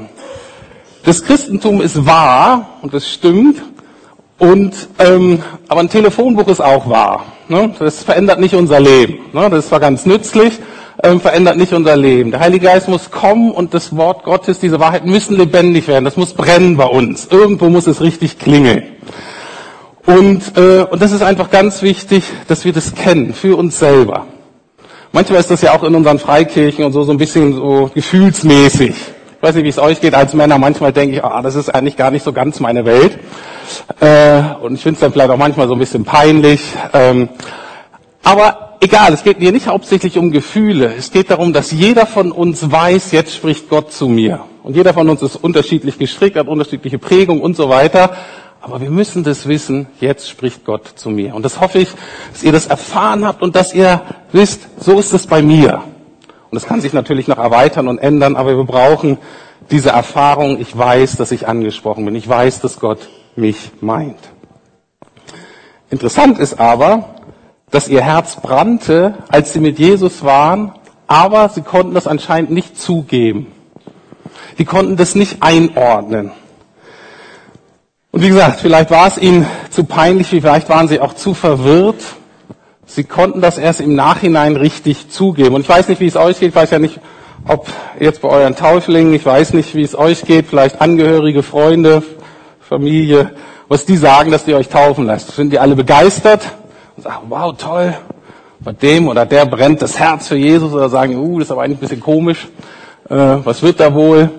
Das 1.03 1.23
Christentum 1.23 1.81
ist 1.81 2.05
wahr 2.05 2.79
und 2.81 2.93
das 2.93 3.09
stimmt. 3.09 3.61
Und 4.37 4.73
ähm, 4.99 5.41
aber 5.67 5.81
ein 5.81 5.89
Telefonbuch 5.89 6.47
ist 6.47 6.61
auch 6.61 6.89
wahr. 6.89 7.25
Ne? 7.47 7.73
Das 7.79 8.03
verändert 8.03 8.39
nicht 8.39 8.53
unser 8.53 8.79
Leben. 8.79 9.19
Ne? 9.33 9.49
Das 9.49 9.59
ist 9.59 9.69
zwar 9.69 9.79
ganz 9.79 10.05
nützlich, 10.05 10.59
ähm, 11.03 11.19
verändert 11.19 11.57
nicht 11.57 11.73
unser 11.73 11.97
Leben. 11.97 12.31
Der 12.31 12.39
Heilige 12.39 12.67
Geist 12.67 12.87
muss 12.87 13.09
kommen 13.09 13.51
und 13.51 13.73
das 13.73 13.95
Wort 13.95 14.23
Gottes, 14.23 14.59
diese 14.59 14.79
Wahrheit 14.79 15.05
müssen 15.05 15.35
lebendig 15.35 15.87
werden. 15.87 16.05
Das 16.05 16.15
muss 16.15 16.33
brennen 16.33 16.77
bei 16.77 16.85
uns. 16.85 17.27
Irgendwo 17.31 17.69
muss 17.69 17.87
es 17.87 18.01
richtig 18.01 18.37
klingeln. 18.37 18.83
Und, 20.09 20.57
äh, 20.57 20.85
und 20.89 20.99
das 21.03 21.11
ist 21.11 21.21
einfach 21.21 21.51
ganz 21.51 21.83
wichtig, 21.83 22.23
dass 22.47 22.65
wir 22.65 22.73
das 22.73 22.95
kennen 22.95 23.31
für 23.31 23.55
uns 23.55 23.77
selber. 23.77 24.25
Manchmal 25.11 25.39
ist 25.39 25.51
das 25.51 25.61
ja 25.61 25.75
auch 25.75 25.83
in 25.83 25.93
unseren 25.93 26.17
Freikirchen 26.17 26.83
und 26.83 26.93
so 26.93 27.03
so 27.03 27.11
ein 27.11 27.19
bisschen 27.19 27.53
so 27.53 27.91
gefühlsmäßig. 27.93 28.89
Ich 28.89 29.43
weiß 29.43 29.53
nicht, 29.53 29.65
wie 29.65 29.69
es 29.69 29.77
euch 29.77 30.01
geht 30.01 30.15
als 30.15 30.33
Männer. 30.33 30.57
Manchmal 30.57 30.93
denke 30.93 31.17
ich, 31.17 31.23
ah, 31.23 31.43
das 31.43 31.53
ist 31.53 31.69
eigentlich 31.69 31.95
gar 31.95 32.09
nicht 32.09 32.23
so 32.23 32.33
ganz 32.33 32.59
meine 32.59 32.85
Welt. 32.85 33.19
Äh, 33.99 34.41
und 34.63 34.73
ich 34.73 34.81
finde 34.81 34.95
es 34.95 34.99
dann 35.01 35.11
vielleicht 35.11 35.29
auch 35.29 35.37
manchmal 35.37 35.67
so 35.67 35.73
ein 35.73 35.79
bisschen 35.79 36.05
peinlich. 36.05 36.61
Ähm, 36.91 37.29
aber 38.23 38.77
egal, 38.81 39.13
es 39.13 39.23
geht 39.23 39.37
hier 39.37 39.51
nicht 39.51 39.67
hauptsächlich 39.67 40.17
um 40.17 40.31
Gefühle. 40.31 40.91
Es 40.97 41.11
geht 41.11 41.29
darum, 41.29 41.53
dass 41.53 41.69
jeder 41.69 42.07
von 42.07 42.31
uns 42.31 42.71
weiß, 42.71 43.11
jetzt 43.11 43.35
spricht 43.35 43.69
Gott 43.69 43.91
zu 43.91 44.07
mir. 44.07 44.39
Und 44.63 44.75
jeder 44.75 44.95
von 44.95 45.07
uns 45.07 45.21
ist 45.21 45.35
unterschiedlich 45.35 45.99
gestrickt, 45.99 46.35
hat 46.35 46.47
unterschiedliche 46.47 46.97
Prägung 46.97 47.41
und 47.41 47.55
so 47.55 47.69
weiter. 47.69 48.15
Aber 48.61 48.81
wir 48.81 48.89
müssen 48.89 49.23
das 49.23 49.47
wissen, 49.47 49.87
jetzt 49.99 50.29
spricht 50.29 50.65
Gott 50.65 50.87
zu 50.95 51.09
mir. 51.09 51.33
Und 51.33 51.43
das 51.43 51.61
hoffe 51.61 51.79
ich, 51.79 51.89
dass 52.31 52.43
ihr 52.43 52.51
das 52.51 52.67
erfahren 52.67 53.25
habt 53.25 53.41
und 53.41 53.55
dass 53.55 53.73
ihr 53.73 54.01
wisst, 54.31 54.61
so 54.79 54.99
ist 54.99 55.13
es 55.13 55.27
bei 55.27 55.41
mir. 55.41 55.83
Und 56.51 56.57
es 56.57 56.65
kann 56.65 56.81
sich 56.81 56.93
natürlich 56.93 57.27
noch 57.27 57.37
erweitern 57.37 57.87
und 57.87 57.99
ändern, 57.99 58.35
aber 58.35 58.57
wir 58.57 58.65
brauchen 58.65 59.17
diese 59.71 59.89
Erfahrung. 59.89 60.59
Ich 60.59 60.77
weiß, 60.77 61.15
dass 61.15 61.31
ich 61.31 61.47
angesprochen 61.47 62.03
bin. 62.05 62.15
Ich 62.15 62.27
weiß, 62.27 62.59
dass 62.59 62.79
Gott 62.79 63.07
mich 63.35 63.71
meint. 63.81 64.19
Interessant 65.89 66.37
ist 66.37 66.59
aber, 66.59 67.15
dass 67.71 67.87
ihr 67.87 68.01
Herz 68.01 68.37
brannte, 68.41 69.13
als 69.29 69.53
sie 69.53 69.59
mit 69.59 69.79
Jesus 69.79 70.23
waren, 70.23 70.73
aber 71.07 71.49
sie 71.49 71.61
konnten 71.61 71.93
das 71.93 72.07
anscheinend 72.07 72.51
nicht 72.51 72.79
zugeben. 72.79 73.47
Die 74.57 74.65
konnten 74.65 74.97
das 74.97 75.15
nicht 75.15 75.41
einordnen. 75.41 76.31
Und 78.11 78.23
wie 78.23 78.29
gesagt, 78.29 78.59
vielleicht 78.59 78.89
war 78.89 79.07
es 79.07 79.19
ihnen 79.19 79.45
zu 79.69 79.83
peinlich, 79.83 80.27
vielleicht 80.27 80.67
waren 80.67 80.87
sie 80.87 80.99
auch 80.99 81.13
zu 81.13 81.35
verwirrt. 81.35 82.03
Sie 82.87 83.03
konnten 83.03 83.39
das 83.39 83.59
erst 83.59 83.81
im 83.81 83.93
Nachhinein 83.93 84.55
richtig 84.55 85.09
zugeben. 85.11 85.53
Und 85.53 85.61
ich 85.61 85.69
weiß 85.69 85.89
nicht, 85.89 86.01
wie 86.01 86.07
es 86.07 86.15
euch 86.15 86.39
geht. 86.39 86.49
Ich 86.49 86.55
weiß 86.55 86.71
ja 86.71 86.79
nicht, 86.79 86.99
ob 87.47 87.67
jetzt 87.99 88.21
bei 88.21 88.29
euren 88.29 88.55
Täuflingen, 88.55 89.13
ich 89.13 89.23
weiß 89.23 89.53
nicht, 89.53 89.75
wie 89.75 89.83
es 89.83 89.95
euch 89.95 90.23
geht. 90.23 90.47
Vielleicht 90.47 90.81
Angehörige, 90.81 91.43
Freunde, 91.43 92.01
Familie, 92.59 93.31
was 93.67 93.85
die 93.85 93.95
sagen, 93.95 94.31
dass 94.31 94.43
die 94.43 94.55
euch 94.55 94.69
taufen 94.69 95.05
lasst. 95.05 95.35
Sind 95.35 95.53
die 95.53 95.59
alle 95.59 95.75
begeistert 95.75 96.41
und 96.97 97.03
sagen, 97.03 97.25
wow, 97.29 97.55
toll. 97.55 97.95
Bei 98.59 98.73
dem 98.73 99.07
oder 99.07 99.27
der 99.27 99.45
brennt 99.45 99.83
das 99.83 99.99
Herz 99.99 100.27
für 100.27 100.35
Jesus 100.35 100.73
oder 100.73 100.89
sagen, 100.89 101.15
uh, 101.15 101.37
das 101.37 101.47
ist 101.47 101.51
aber 101.51 101.61
eigentlich 101.61 101.77
ein 101.77 101.81
bisschen 101.81 102.01
komisch. 102.01 102.47
Äh, 103.07 103.15
was 103.15 103.61
wird 103.61 103.79
da 103.79 103.93
wohl? 103.93 104.31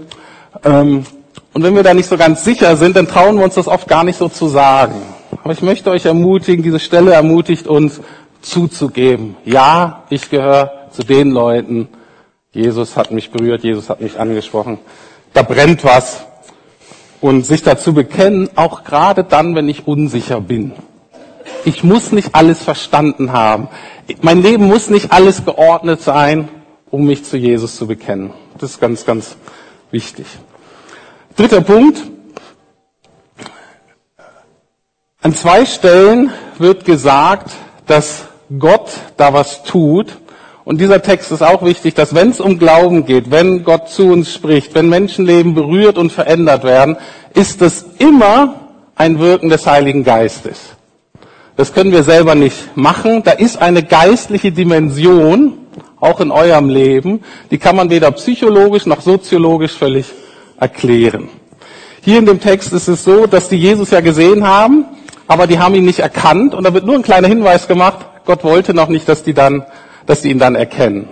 Ähm, 0.64 1.04
und 1.52 1.62
wenn 1.62 1.74
wir 1.74 1.82
da 1.82 1.94
nicht 1.94 2.08
so 2.08 2.16
ganz 2.16 2.44
sicher 2.44 2.76
sind, 2.76 2.96
dann 2.96 3.08
trauen 3.08 3.36
wir 3.36 3.44
uns 3.44 3.54
das 3.54 3.66
oft 3.66 3.88
gar 3.88 4.04
nicht 4.04 4.16
so 4.16 4.28
zu 4.28 4.48
sagen. 4.48 4.94
Aber 5.42 5.52
ich 5.52 5.62
möchte 5.62 5.90
euch 5.90 6.04
ermutigen, 6.04 6.62
diese 6.62 6.78
Stelle 6.78 7.12
ermutigt 7.12 7.66
uns 7.66 8.00
zuzugeben. 8.40 9.36
Ja, 9.44 10.04
ich 10.10 10.30
gehöre 10.30 10.88
zu 10.92 11.02
den 11.02 11.30
Leuten. 11.30 11.88
Jesus 12.52 12.96
hat 12.96 13.10
mich 13.10 13.30
berührt, 13.30 13.64
Jesus 13.64 13.90
hat 13.90 14.00
mich 14.00 14.18
angesprochen. 14.18 14.78
Da 15.32 15.42
brennt 15.42 15.84
was. 15.84 16.24
Und 17.20 17.44
sich 17.44 17.62
dazu 17.62 17.92
bekennen, 17.92 18.48
auch 18.56 18.82
gerade 18.82 19.24
dann, 19.24 19.54
wenn 19.54 19.68
ich 19.68 19.86
unsicher 19.86 20.40
bin. 20.40 20.72
Ich 21.64 21.84
muss 21.84 22.12
nicht 22.12 22.34
alles 22.34 22.62
verstanden 22.62 23.32
haben. 23.32 23.68
Mein 24.22 24.42
Leben 24.42 24.66
muss 24.66 24.88
nicht 24.88 25.12
alles 25.12 25.44
geordnet 25.44 26.00
sein, 26.00 26.48
um 26.90 27.04
mich 27.04 27.24
zu 27.24 27.36
Jesus 27.36 27.76
zu 27.76 27.86
bekennen. 27.86 28.32
Das 28.58 28.70
ist 28.70 28.80
ganz, 28.80 29.04
ganz 29.04 29.36
wichtig. 29.90 30.26
Dritter 31.40 31.62
Punkt. 31.62 32.02
An 35.22 35.32
zwei 35.34 35.64
Stellen 35.64 36.30
wird 36.58 36.84
gesagt, 36.84 37.52
dass 37.86 38.26
Gott 38.58 38.90
da 39.16 39.32
was 39.32 39.62
tut. 39.62 40.18
Und 40.64 40.82
dieser 40.82 41.00
Text 41.00 41.32
ist 41.32 41.42
auch 41.42 41.64
wichtig, 41.64 41.94
dass 41.94 42.14
wenn 42.14 42.28
es 42.28 42.40
um 42.40 42.58
Glauben 42.58 43.06
geht, 43.06 43.30
wenn 43.30 43.64
Gott 43.64 43.88
zu 43.88 44.12
uns 44.12 44.34
spricht, 44.34 44.74
wenn 44.74 44.90
Menschenleben 44.90 45.54
berührt 45.54 45.96
und 45.96 46.12
verändert 46.12 46.62
werden, 46.62 46.98
ist 47.32 47.62
es 47.62 47.86
immer 47.96 48.56
ein 48.94 49.18
Wirken 49.18 49.48
des 49.48 49.66
Heiligen 49.66 50.04
Geistes. 50.04 50.58
Das 51.56 51.72
können 51.72 51.92
wir 51.92 52.02
selber 52.02 52.34
nicht 52.34 52.76
machen. 52.76 53.22
Da 53.22 53.30
ist 53.30 53.62
eine 53.62 53.82
geistliche 53.82 54.52
Dimension, 54.52 55.54
auch 56.00 56.20
in 56.20 56.32
eurem 56.32 56.68
Leben, 56.68 57.24
die 57.50 57.56
kann 57.56 57.76
man 57.76 57.88
weder 57.88 58.10
psychologisch 58.10 58.84
noch 58.84 59.00
soziologisch 59.00 59.72
völlig 59.72 60.04
erklären. 60.60 61.28
Hier 62.02 62.18
in 62.18 62.26
dem 62.26 62.40
Text 62.40 62.72
ist 62.72 62.88
es 62.88 63.04
so, 63.04 63.26
dass 63.26 63.48
die 63.48 63.56
Jesus 63.56 63.90
ja 63.90 64.00
gesehen 64.00 64.46
haben, 64.46 64.84
aber 65.26 65.46
die 65.46 65.58
haben 65.58 65.74
ihn 65.74 65.84
nicht 65.84 65.98
erkannt 65.98 66.54
und 66.54 66.64
da 66.64 66.72
wird 66.72 66.86
nur 66.86 66.94
ein 66.94 67.02
kleiner 67.02 67.28
Hinweis 67.28 67.66
gemacht, 67.66 68.06
Gott 68.24 68.44
wollte 68.44 68.74
noch 68.74 68.88
nicht, 68.88 69.08
dass 69.08 69.22
die 69.22 69.34
dann, 69.34 69.64
dass 70.06 70.22
die 70.22 70.30
ihn 70.30 70.38
dann 70.38 70.54
erkennen. 70.54 71.08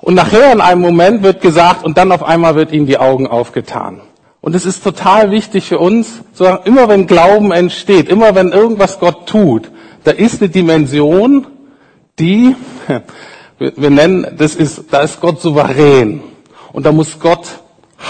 Und 0.00 0.14
nachher 0.14 0.52
in 0.52 0.60
einem 0.60 0.80
Moment 0.80 1.22
wird 1.22 1.40
gesagt, 1.40 1.84
und 1.84 1.98
dann 1.98 2.12
auf 2.12 2.22
einmal 2.22 2.54
wird 2.54 2.72
ihnen 2.72 2.86
die 2.86 2.98
Augen 2.98 3.26
aufgetan. 3.26 4.00
Und 4.40 4.54
es 4.54 4.64
ist 4.64 4.84
total 4.84 5.32
wichtig 5.32 5.64
für 5.64 5.78
uns, 5.78 6.20
immer 6.64 6.88
wenn 6.88 7.08
Glauben 7.08 7.50
entsteht, 7.50 8.08
immer 8.08 8.34
wenn 8.36 8.52
irgendwas 8.52 9.00
Gott 9.00 9.26
tut, 9.26 9.70
da 10.04 10.12
ist 10.12 10.40
eine 10.40 10.48
Dimension, 10.48 11.48
die, 12.20 12.54
wir 13.58 13.90
nennen, 13.90 14.26
das 14.38 14.54
ist, 14.54 14.84
da 14.92 15.00
ist 15.00 15.20
Gott 15.20 15.40
souverän. 15.40 16.22
Und 16.72 16.86
da 16.86 16.92
muss 16.92 17.18
Gott 17.18 17.48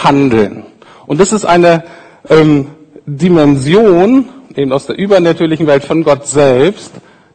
handeln. 0.05 0.65
Und 1.07 1.21
das 1.21 1.33
ist 1.33 1.45
eine 1.45 1.85
ähm, 2.29 2.69
Dimension, 3.07 4.27
eben 4.55 4.73
aus 4.73 4.87
der 4.87 4.99
übernatürlichen 4.99 5.67
Welt 5.67 5.85
von 5.85 6.03
Gott 6.03 6.27
selbst, 6.27 6.93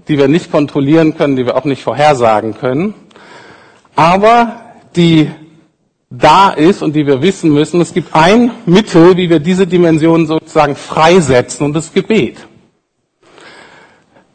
die 0.07 0.17
wir 0.17 0.27
nicht 0.27 0.51
kontrollieren 0.51 1.15
können, 1.15 1.35
die 1.35 1.45
wir 1.45 1.55
auch 1.55 1.65
nicht 1.65 1.83
vorhersagen 1.83 2.55
können, 2.55 2.93
aber 3.95 4.61
die 4.95 5.29
da 6.09 6.49
ist 6.49 6.81
und 6.81 6.93
die 6.93 7.07
wir 7.07 7.21
wissen 7.21 7.53
müssen. 7.53 7.79
Es 7.79 7.93
gibt 7.93 8.13
ein 8.13 8.51
Mittel, 8.65 9.15
wie 9.15 9.29
wir 9.29 9.39
diese 9.39 9.65
Dimension 9.65 10.27
sozusagen 10.27 10.75
freisetzen 10.75 11.65
und 11.65 11.73
das 11.73 11.93
Gebet. 11.93 12.37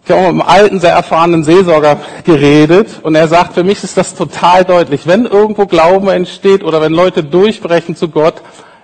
Ich 0.08 0.12
habe 0.12 0.20
mit 0.20 0.30
einem 0.30 0.42
alten, 0.42 0.78
sehr 0.78 0.92
erfahrenen 0.92 1.42
Seelsorger 1.42 1.98
geredet 2.22 3.00
und 3.02 3.16
er 3.16 3.26
sagt, 3.26 3.54
für 3.54 3.64
mich 3.64 3.82
ist 3.82 3.96
das 3.96 4.14
total 4.14 4.64
deutlich. 4.64 5.04
Wenn 5.04 5.26
irgendwo 5.26 5.66
Glauben 5.66 6.06
entsteht 6.06 6.62
oder 6.62 6.80
wenn 6.80 6.92
Leute 6.92 7.24
durchbrechen 7.24 7.96
zu 7.96 8.08
Gott, 8.08 8.34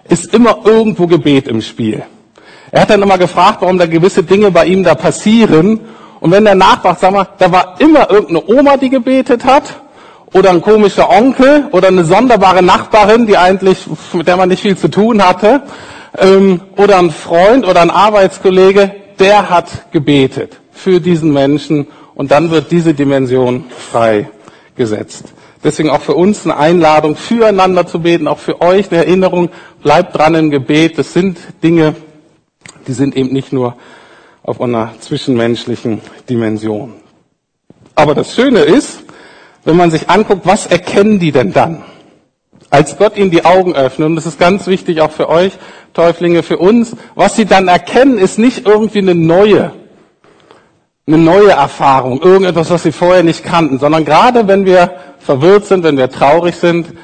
ist 0.08 0.34
immer 0.34 0.58
irgendwo 0.64 1.06
Gebet 1.06 1.46
im 1.46 1.62
Spiel. 1.62 2.02
Er 2.72 2.82
hat 2.82 2.90
dann 2.90 3.02
immer 3.02 3.18
gefragt, 3.18 3.58
warum 3.60 3.78
da 3.78 3.86
gewisse 3.86 4.24
Dinge 4.24 4.50
bei 4.50 4.66
ihm 4.66 4.82
da 4.82 4.96
passieren. 4.96 5.78
Und 6.18 6.32
wenn 6.32 6.44
er 6.44 6.56
nachfragt, 6.56 6.98
sag 6.98 7.12
mal, 7.12 7.28
da 7.38 7.52
war 7.52 7.76
immer 7.78 8.10
irgendeine 8.10 8.58
Oma, 8.58 8.76
die 8.76 8.90
gebetet 8.90 9.44
hat, 9.44 9.62
oder 10.32 10.50
ein 10.50 10.60
komischer 10.60 11.08
Onkel, 11.08 11.68
oder 11.70 11.86
eine 11.86 12.02
sonderbare 12.02 12.64
Nachbarin, 12.64 13.28
die 13.28 13.36
eigentlich, 13.36 13.86
mit 14.12 14.26
der 14.26 14.36
man 14.36 14.48
nicht 14.48 14.62
viel 14.62 14.76
zu 14.76 14.88
tun 14.88 15.24
hatte, 15.24 15.62
ähm, 16.18 16.62
oder 16.76 16.98
ein 16.98 17.12
Freund 17.12 17.64
oder 17.64 17.80
ein 17.80 17.90
Arbeitskollege, 17.90 18.90
der 19.20 19.50
hat 19.50 19.92
gebetet 19.92 20.61
für 20.72 21.00
diesen 21.00 21.32
Menschen 21.32 21.86
und 22.14 22.30
dann 22.30 22.50
wird 22.50 22.70
diese 22.70 22.94
Dimension 22.94 23.64
freigesetzt. 23.70 25.32
Deswegen 25.64 25.90
auch 25.90 26.00
für 26.00 26.14
uns 26.14 26.44
eine 26.44 26.56
Einladung, 26.56 27.14
füreinander 27.14 27.86
zu 27.86 28.00
beten, 28.00 28.26
auch 28.26 28.38
für 28.38 28.60
euch 28.60 28.90
eine 28.90 29.04
Erinnerung, 29.04 29.50
bleibt 29.82 30.16
dran 30.16 30.34
im 30.34 30.50
Gebet. 30.50 30.98
Das 30.98 31.12
sind 31.12 31.38
Dinge, 31.62 31.94
die 32.88 32.92
sind 32.92 33.16
eben 33.16 33.32
nicht 33.32 33.52
nur 33.52 33.76
auf 34.42 34.60
einer 34.60 34.92
zwischenmenschlichen 34.98 36.00
Dimension. 36.28 36.94
Aber 37.94 38.14
das 38.14 38.34
Schöne 38.34 38.60
ist, 38.60 39.04
wenn 39.64 39.76
man 39.76 39.92
sich 39.92 40.10
anguckt, 40.10 40.44
was 40.44 40.66
erkennen 40.66 41.20
die 41.20 41.30
denn 41.30 41.52
dann? 41.52 41.84
Als 42.70 42.96
Gott 42.96 43.16
ihnen 43.16 43.30
die 43.30 43.44
Augen 43.44 43.74
öffnet, 43.74 44.06
und 44.06 44.16
das 44.16 44.26
ist 44.26 44.40
ganz 44.40 44.66
wichtig 44.66 45.00
auch 45.00 45.12
für 45.12 45.28
euch, 45.28 45.52
Täuflinge, 45.92 46.42
für 46.42 46.56
uns, 46.56 46.96
was 47.14 47.36
sie 47.36 47.44
dann 47.44 47.68
erkennen, 47.68 48.18
ist 48.18 48.38
nicht 48.38 48.66
irgendwie 48.66 48.98
eine 48.98 49.14
neue 49.14 49.72
eine 51.12 51.22
neue 51.22 51.50
Erfahrung, 51.50 52.22
irgendetwas, 52.22 52.70
was 52.70 52.84
sie 52.84 52.92
vorher 52.92 53.22
nicht 53.22 53.44
kannten, 53.44 53.78
sondern 53.78 54.04
gerade 54.04 54.48
wenn 54.48 54.64
wir 54.64 54.92
verwirrt 55.18 55.66
sind, 55.66 55.84
wenn 55.84 55.98
wir 55.98 56.08
traurig 56.08 56.54
sind, 56.56 56.94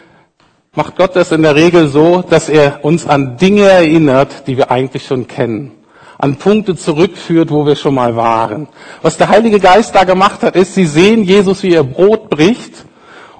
macht 0.74 0.96
Gott 0.96 1.14
das 1.14 1.30
in 1.32 1.42
der 1.42 1.54
Regel 1.54 1.88
so, 1.88 2.22
dass 2.22 2.48
er 2.48 2.84
uns 2.84 3.06
an 3.06 3.36
Dinge 3.36 3.64
erinnert, 3.68 4.46
die 4.46 4.56
wir 4.56 4.70
eigentlich 4.70 5.04
schon 5.04 5.26
kennen. 5.26 5.72
An 6.16 6.36
Punkte 6.36 6.74
zurückführt, 6.74 7.50
wo 7.50 7.66
wir 7.66 7.76
schon 7.76 7.94
mal 7.94 8.16
waren. 8.16 8.68
Was 9.02 9.18
der 9.18 9.28
Heilige 9.28 9.60
Geist 9.60 9.94
da 9.94 10.04
gemacht 10.04 10.42
hat, 10.42 10.56
ist, 10.56 10.74
sie 10.74 10.86
sehen 10.86 11.22
Jesus, 11.22 11.62
wie 11.62 11.74
er 11.74 11.84
Brot 11.84 12.30
bricht. 12.30 12.86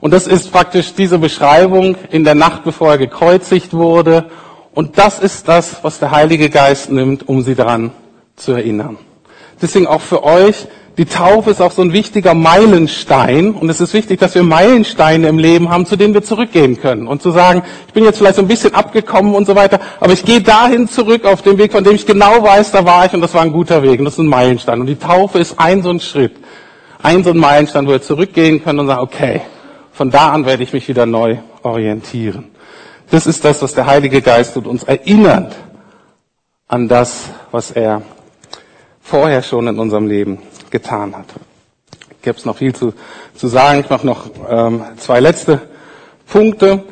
Und 0.00 0.12
das 0.12 0.26
ist 0.26 0.52
praktisch 0.52 0.94
diese 0.94 1.18
Beschreibung 1.18 1.96
in 2.10 2.24
der 2.24 2.34
Nacht, 2.36 2.62
bevor 2.62 2.90
er 2.90 2.98
gekreuzigt 2.98 3.72
wurde. 3.72 4.26
Und 4.74 4.98
das 4.98 5.18
ist 5.18 5.48
das, 5.48 5.82
was 5.82 5.98
der 5.98 6.12
Heilige 6.12 6.50
Geist 6.50 6.90
nimmt, 6.90 7.28
um 7.28 7.42
sie 7.42 7.56
daran 7.56 7.90
zu 8.36 8.52
erinnern. 8.52 8.98
Deswegen 9.60 9.86
auch 9.86 10.00
für 10.00 10.22
euch, 10.24 10.66
die 10.98 11.04
Taufe 11.04 11.50
ist 11.50 11.60
auch 11.60 11.70
so 11.70 11.82
ein 11.82 11.92
wichtiger 11.92 12.34
Meilenstein. 12.34 13.52
Und 13.52 13.70
es 13.70 13.80
ist 13.80 13.94
wichtig, 13.94 14.18
dass 14.18 14.34
wir 14.34 14.42
Meilensteine 14.42 15.28
im 15.28 15.38
Leben 15.38 15.70
haben, 15.70 15.86
zu 15.86 15.94
denen 15.94 16.12
wir 16.12 16.24
zurückgehen 16.24 16.80
können. 16.80 17.06
Und 17.06 17.22
zu 17.22 17.30
sagen, 17.30 17.62
ich 17.86 17.92
bin 17.92 18.02
jetzt 18.02 18.18
vielleicht 18.18 18.34
so 18.34 18.42
ein 18.42 18.48
bisschen 18.48 18.74
abgekommen 18.74 19.34
und 19.36 19.46
so 19.46 19.54
weiter, 19.54 19.78
aber 20.00 20.12
ich 20.12 20.24
gehe 20.24 20.40
dahin 20.40 20.88
zurück 20.88 21.24
auf 21.24 21.42
den 21.42 21.56
Weg, 21.56 21.70
von 21.70 21.84
dem 21.84 21.94
ich 21.94 22.04
genau 22.04 22.42
weiß, 22.42 22.72
da 22.72 22.84
war 22.84 23.06
ich 23.06 23.12
und 23.12 23.20
das 23.20 23.32
war 23.32 23.42
ein 23.42 23.52
guter 23.52 23.84
Weg. 23.84 24.00
Und 24.00 24.06
das 24.06 24.14
ist 24.14 24.20
ein 24.20 24.26
Meilenstein. 24.26 24.80
Und 24.80 24.86
die 24.86 24.96
Taufe 24.96 25.38
ist 25.38 25.58
ein 25.58 25.82
so 25.82 25.90
ein 25.90 26.00
Schritt. 26.00 26.34
Ein 27.00 27.22
so 27.22 27.30
ein 27.30 27.38
Meilenstein, 27.38 27.86
wo 27.86 27.92
wir 27.92 28.02
zurückgehen 28.02 28.64
können 28.64 28.80
und 28.80 28.88
sagen, 28.88 29.02
okay, 29.02 29.42
von 29.92 30.10
da 30.10 30.30
an 30.30 30.46
werde 30.46 30.64
ich 30.64 30.72
mich 30.72 30.88
wieder 30.88 31.06
neu 31.06 31.36
orientieren. 31.62 32.46
Das 33.10 33.28
ist 33.28 33.44
das, 33.44 33.62
was 33.62 33.72
der 33.72 33.86
Heilige 33.86 34.20
Geist 34.20 34.54
tut, 34.54 34.66
uns 34.66 34.82
erinnert 34.82 35.54
an 36.66 36.88
das, 36.88 37.30
was 37.52 37.70
er 37.70 38.02
vorher 39.08 39.42
schon 39.42 39.66
in 39.66 39.78
unserem 39.78 40.06
Leben 40.06 40.38
getan 40.70 41.16
hat. 41.16 41.26
gäbe 42.20 42.36
es 42.36 42.44
noch 42.44 42.58
viel 42.58 42.74
zu, 42.74 42.92
zu 43.34 43.48
sagen. 43.48 43.80
Ich 43.80 43.88
mache 43.88 44.06
noch 44.06 44.26
ähm, 44.50 44.82
zwei 44.98 45.20
letzte 45.20 45.62
Punkte. 46.26 46.84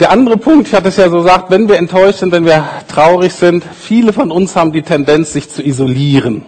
Der 0.00 0.10
andere 0.10 0.38
Punkt, 0.38 0.68
ich 0.68 0.74
hatte 0.74 0.88
es 0.88 0.96
ja 0.96 1.10
so 1.10 1.18
gesagt, 1.18 1.50
wenn 1.50 1.68
wir 1.68 1.76
enttäuscht 1.76 2.20
sind, 2.20 2.32
wenn 2.32 2.46
wir 2.46 2.66
traurig 2.88 3.34
sind, 3.34 3.62
viele 3.62 4.12
von 4.12 4.30
uns 4.30 4.56
haben 4.56 4.72
die 4.72 4.82
Tendenz, 4.82 5.32
sich 5.34 5.50
zu 5.50 5.62
isolieren. 5.62 6.46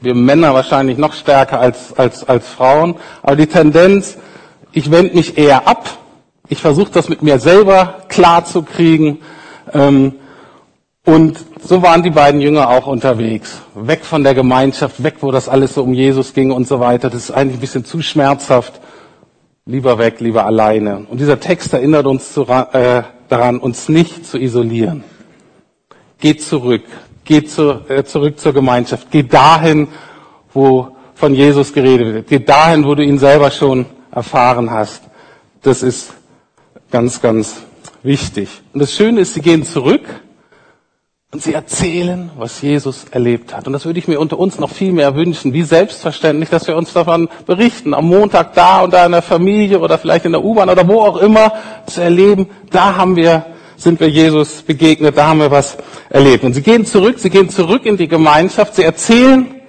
Wir 0.00 0.14
Männer 0.14 0.52
wahrscheinlich 0.52 0.98
noch 0.98 1.14
stärker 1.14 1.60
als, 1.60 1.96
als, 1.96 2.28
als 2.28 2.48
Frauen, 2.48 2.96
aber 3.22 3.36
die 3.36 3.46
Tendenz, 3.46 4.18
ich 4.72 4.90
wende 4.90 5.14
mich 5.14 5.38
eher 5.38 5.66
ab, 5.66 5.88
ich 6.48 6.60
versuche 6.60 6.90
das 6.92 7.08
mit 7.08 7.22
mir 7.22 7.38
selber 7.38 8.02
klar 8.08 8.44
zu 8.44 8.62
kriegen. 8.62 9.20
Ähm, 9.72 10.14
und 11.06 11.38
so 11.62 11.82
waren 11.82 12.02
die 12.02 12.10
beiden 12.10 12.40
Jünger 12.40 12.68
auch 12.68 12.88
unterwegs. 12.88 13.62
Weg 13.76 14.04
von 14.04 14.24
der 14.24 14.34
Gemeinschaft, 14.34 15.04
weg, 15.04 15.14
wo 15.20 15.30
das 15.30 15.48
alles 15.48 15.74
so 15.74 15.84
um 15.84 15.94
Jesus 15.94 16.34
ging 16.34 16.50
und 16.50 16.66
so 16.66 16.80
weiter. 16.80 17.10
Das 17.10 17.22
ist 17.22 17.30
eigentlich 17.30 17.58
ein 17.58 17.60
bisschen 17.60 17.84
zu 17.84 18.02
schmerzhaft. 18.02 18.80
Lieber 19.66 19.98
weg, 19.98 20.18
lieber 20.18 20.44
alleine. 20.44 21.06
Und 21.08 21.20
dieser 21.20 21.38
Text 21.38 21.72
erinnert 21.72 22.06
uns 22.06 22.32
zu, 22.32 22.42
äh, 22.42 23.04
daran, 23.28 23.58
uns 23.58 23.88
nicht 23.88 24.26
zu 24.26 24.36
isolieren. 24.36 25.04
Geht 26.18 26.42
zurück. 26.42 26.82
Geht 27.24 27.52
zu, 27.52 27.82
äh, 27.88 28.02
zurück 28.02 28.40
zur 28.40 28.52
Gemeinschaft. 28.52 29.08
Geht 29.12 29.32
dahin, 29.32 29.86
wo 30.52 30.88
von 31.14 31.34
Jesus 31.34 31.72
geredet 31.72 32.14
wird. 32.14 32.26
Geht 32.26 32.48
dahin, 32.48 32.84
wo 32.84 32.96
du 32.96 33.04
ihn 33.04 33.20
selber 33.20 33.52
schon 33.52 33.86
erfahren 34.10 34.72
hast. 34.72 35.04
Das 35.62 35.84
ist 35.84 36.14
ganz, 36.90 37.22
ganz 37.22 37.62
wichtig. 38.02 38.48
Und 38.72 38.80
das 38.80 38.92
Schöne 38.92 39.20
ist, 39.20 39.34
sie 39.34 39.40
gehen 39.40 39.64
zurück 39.64 40.02
und 41.36 41.42
sie 41.42 41.52
erzählen, 41.52 42.30
was 42.38 42.62
Jesus 42.62 43.04
erlebt 43.10 43.54
hat. 43.54 43.66
Und 43.66 43.74
das 43.74 43.84
würde 43.84 43.98
ich 43.98 44.08
mir 44.08 44.18
unter 44.18 44.38
uns 44.38 44.58
noch 44.58 44.70
viel 44.70 44.94
mehr 44.94 45.14
wünschen, 45.16 45.52
wie 45.52 45.64
selbstverständlich, 45.64 46.48
dass 46.48 46.66
wir 46.66 46.78
uns 46.78 46.94
davon 46.94 47.28
berichten, 47.44 47.92
am 47.92 48.06
Montag 48.06 48.54
da 48.54 48.80
und 48.80 48.94
da 48.94 49.04
in 49.04 49.12
der 49.12 49.20
Familie 49.20 49.80
oder 49.80 49.98
vielleicht 49.98 50.24
in 50.24 50.32
der 50.32 50.42
U-Bahn 50.42 50.70
oder 50.70 50.88
wo 50.88 51.02
auch 51.02 51.18
immer 51.18 51.52
zu 51.84 52.00
erleben, 52.00 52.48
da 52.70 52.96
haben 52.96 53.16
wir, 53.16 53.44
sind 53.76 54.00
wir 54.00 54.08
Jesus 54.08 54.62
begegnet, 54.62 55.18
da 55.18 55.26
haben 55.26 55.40
wir 55.40 55.50
was 55.50 55.76
erlebt. 56.08 56.42
Und 56.42 56.54
sie 56.54 56.62
gehen 56.62 56.86
zurück, 56.86 57.18
sie 57.18 57.28
gehen 57.28 57.50
zurück 57.50 57.84
in 57.84 57.98
die 57.98 58.08
Gemeinschaft, 58.08 58.74
sie 58.74 58.84
erzählen, 58.84 59.60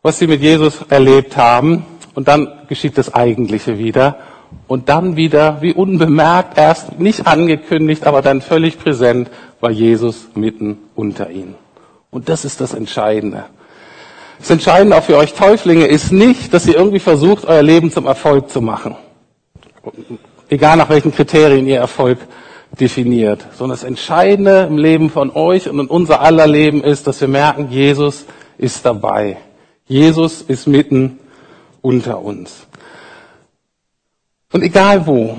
was 0.00 0.18
sie 0.18 0.28
mit 0.28 0.40
Jesus 0.40 0.80
erlebt 0.88 1.36
haben. 1.36 1.84
Und 2.14 2.26
dann 2.26 2.48
geschieht 2.68 2.96
das 2.96 3.12
Eigentliche 3.12 3.76
wieder 3.76 4.16
und 4.66 4.88
dann 4.88 5.16
wieder, 5.16 5.60
wie 5.60 5.72
unbemerkt, 5.72 6.58
erst 6.58 6.98
nicht 6.98 7.26
angekündigt, 7.26 8.06
aber 8.06 8.22
dann 8.22 8.40
völlig 8.40 8.78
präsent, 8.78 9.30
war 9.60 9.70
Jesus 9.70 10.28
mitten 10.34 10.78
unter 10.94 11.30
ihnen. 11.30 11.54
Und 12.10 12.28
das 12.28 12.44
ist 12.44 12.60
das 12.60 12.74
Entscheidende. 12.74 13.44
Das 14.38 14.50
Entscheidende 14.50 14.96
auch 14.96 15.02
für 15.02 15.16
euch 15.16 15.34
Täuflinge 15.34 15.86
ist 15.86 16.12
nicht, 16.12 16.52
dass 16.52 16.66
ihr 16.66 16.76
irgendwie 16.76 16.98
versucht, 16.98 17.44
euer 17.46 17.62
Leben 17.62 17.90
zum 17.90 18.06
Erfolg 18.06 18.50
zu 18.50 18.60
machen. 18.60 18.96
Egal 20.48 20.76
nach 20.76 20.88
welchen 20.88 21.12
Kriterien 21.12 21.66
ihr 21.66 21.78
Erfolg 21.78 22.18
definiert. 22.78 23.44
Sondern 23.56 23.78
das 23.78 23.84
Entscheidende 23.84 24.66
im 24.68 24.78
Leben 24.78 25.10
von 25.10 25.30
euch 25.30 25.68
und 25.68 25.78
in 25.78 25.86
unser 25.86 26.20
aller 26.20 26.46
Leben 26.46 26.82
ist, 26.82 27.06
dass 27.06 27.20
wir 27.20 27.28
merken, 27.28 27.68
Jesus 27.70 28.26
ist 28.58 28.84
dabei. 28.84 29.36
Jesus 29.86 30.42
ist 30.42 30.66
mitten 30.66 31.18
unter 31.82 32.22
uns. 32.22 32.66
Und 34.54 34.62
egal 34.62 35.04
wo, 35.08 35.36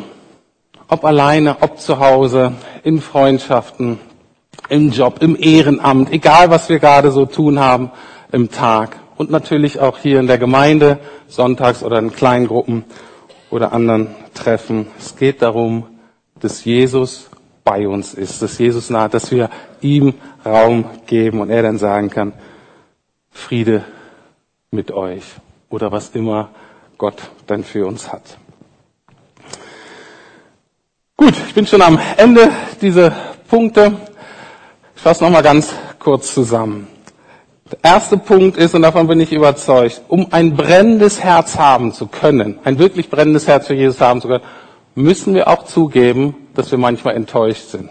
ob 0.89 1.05
alleine, 1.05 1.61
ob 1.61 1.79
zu 1.79 1.99
Hause, 1.99 2.51
in 2.83 2.99
Freundschaften, 2.99 3.97
im 4.67 4.91
Job, 4.91 5.21
im 5.21 5.37
Ehrenamt, 5.39 6.11
egal 6.11 6.49
was 6.49 6.67
wir 6.67 6.79
gerade 6.79 7.11
so 7.11 7.25
tun 7.25 7.57
haben 7.57 7.91
im 8.33 8.51
Tag 8.51 8.97
und 9.15 9.31
natürlich 9.31 9.79
auch 9.79 9.99
hier 9.99 10.19
in 10.19 10.27
der 10.27 10.37
Gemeinde, 10.37 10.99
sonntags 11.29 11.81
oder 11.81 11.97
in 11.99 12.11
Kleingruppen 12.11 12.83
oder 13.51 13.71
anderen 13.71 14.13
Treffen. 14.33 14.87
Es 14.99 15.15
geht 15.15 15.41
darum, 15.41 15.85
dass 16.41 16.65
Jesus 16.65 17.29
bei 17.63 17.87
uns 17.87 18.15
ist, 18.15 18.41
dass 18.41 18.57
Jesus 18.57 18.89
nahe, 18.89 19.07
dass 19.07 19.31
wir 19.31 19.49
ihm 19.79 20.15
Raum 20.45 20.83
geben 21.05 21.39
und 21.39 21.49
er 21.49 21.63
dann 21.63 21.77
sagen 21.77 22.09
kann, 22.09 22.33
Friede 23.31 23.85
mit 24.71 24.91
euch 24.91 25.23
oder 25.69 25.93
was 25.93 26.09
immer 26.09 26.49
Gott 26.97 27.29
dann 27.47 27.63
für 27.63 27.87
uns 27.87 28.11
hat. 28.11 28.39
Gut, 31.17 31.33
ich 31.47 31.53
bin 31.53 31.65
schon 31.65 31.81
am 31.81 31.97
Ende 32.17 32.51
dieser 32.81 33.11
Punkte. 33.47 33.93
Ich 34.95 35.01
fasse 35.01 35.23
nochmal 35.23 35.43
ganz 35.43 35.73
kurz 35.97 36.33
zusammen. 36.33 36.87
Der 37.71 37.79
erste 37.93 38.17
Punkt 38.17 38.57
ist, 38.57 38.75
und 38.75 38.81
davon 38.81 39.07
bin 39.07 39.19
ich 39.19 39.31
überzeugt, 39.31 40.01
um 40.07 40.27
ein 40.31 40.55
brennendes 40.55 41.23
Herz 41.23 41.57
haben 41.57 41.93
zu 41.93 42.07
können, 42.07 42.59
ein 42.63 42.79
wirklich 42.79 43.09
brennendes 43.09 43.47
Herz 43.47 43.67
für 43.67 43.73
Jesus 43.73 44.01
haben 44.01 44.21
zu 44.21 44.27
können, 44.27 44.43
müssen 44.93 45.33
wir 45.33 45.47
auch 45.47 45.63
zugeben, 45.63 46.35
dass 46.53 46.69
wir 46.69 46.77
manchmal 46.77 47.15
enttäuscht 47.15 47.69
sind, 47.69 47.89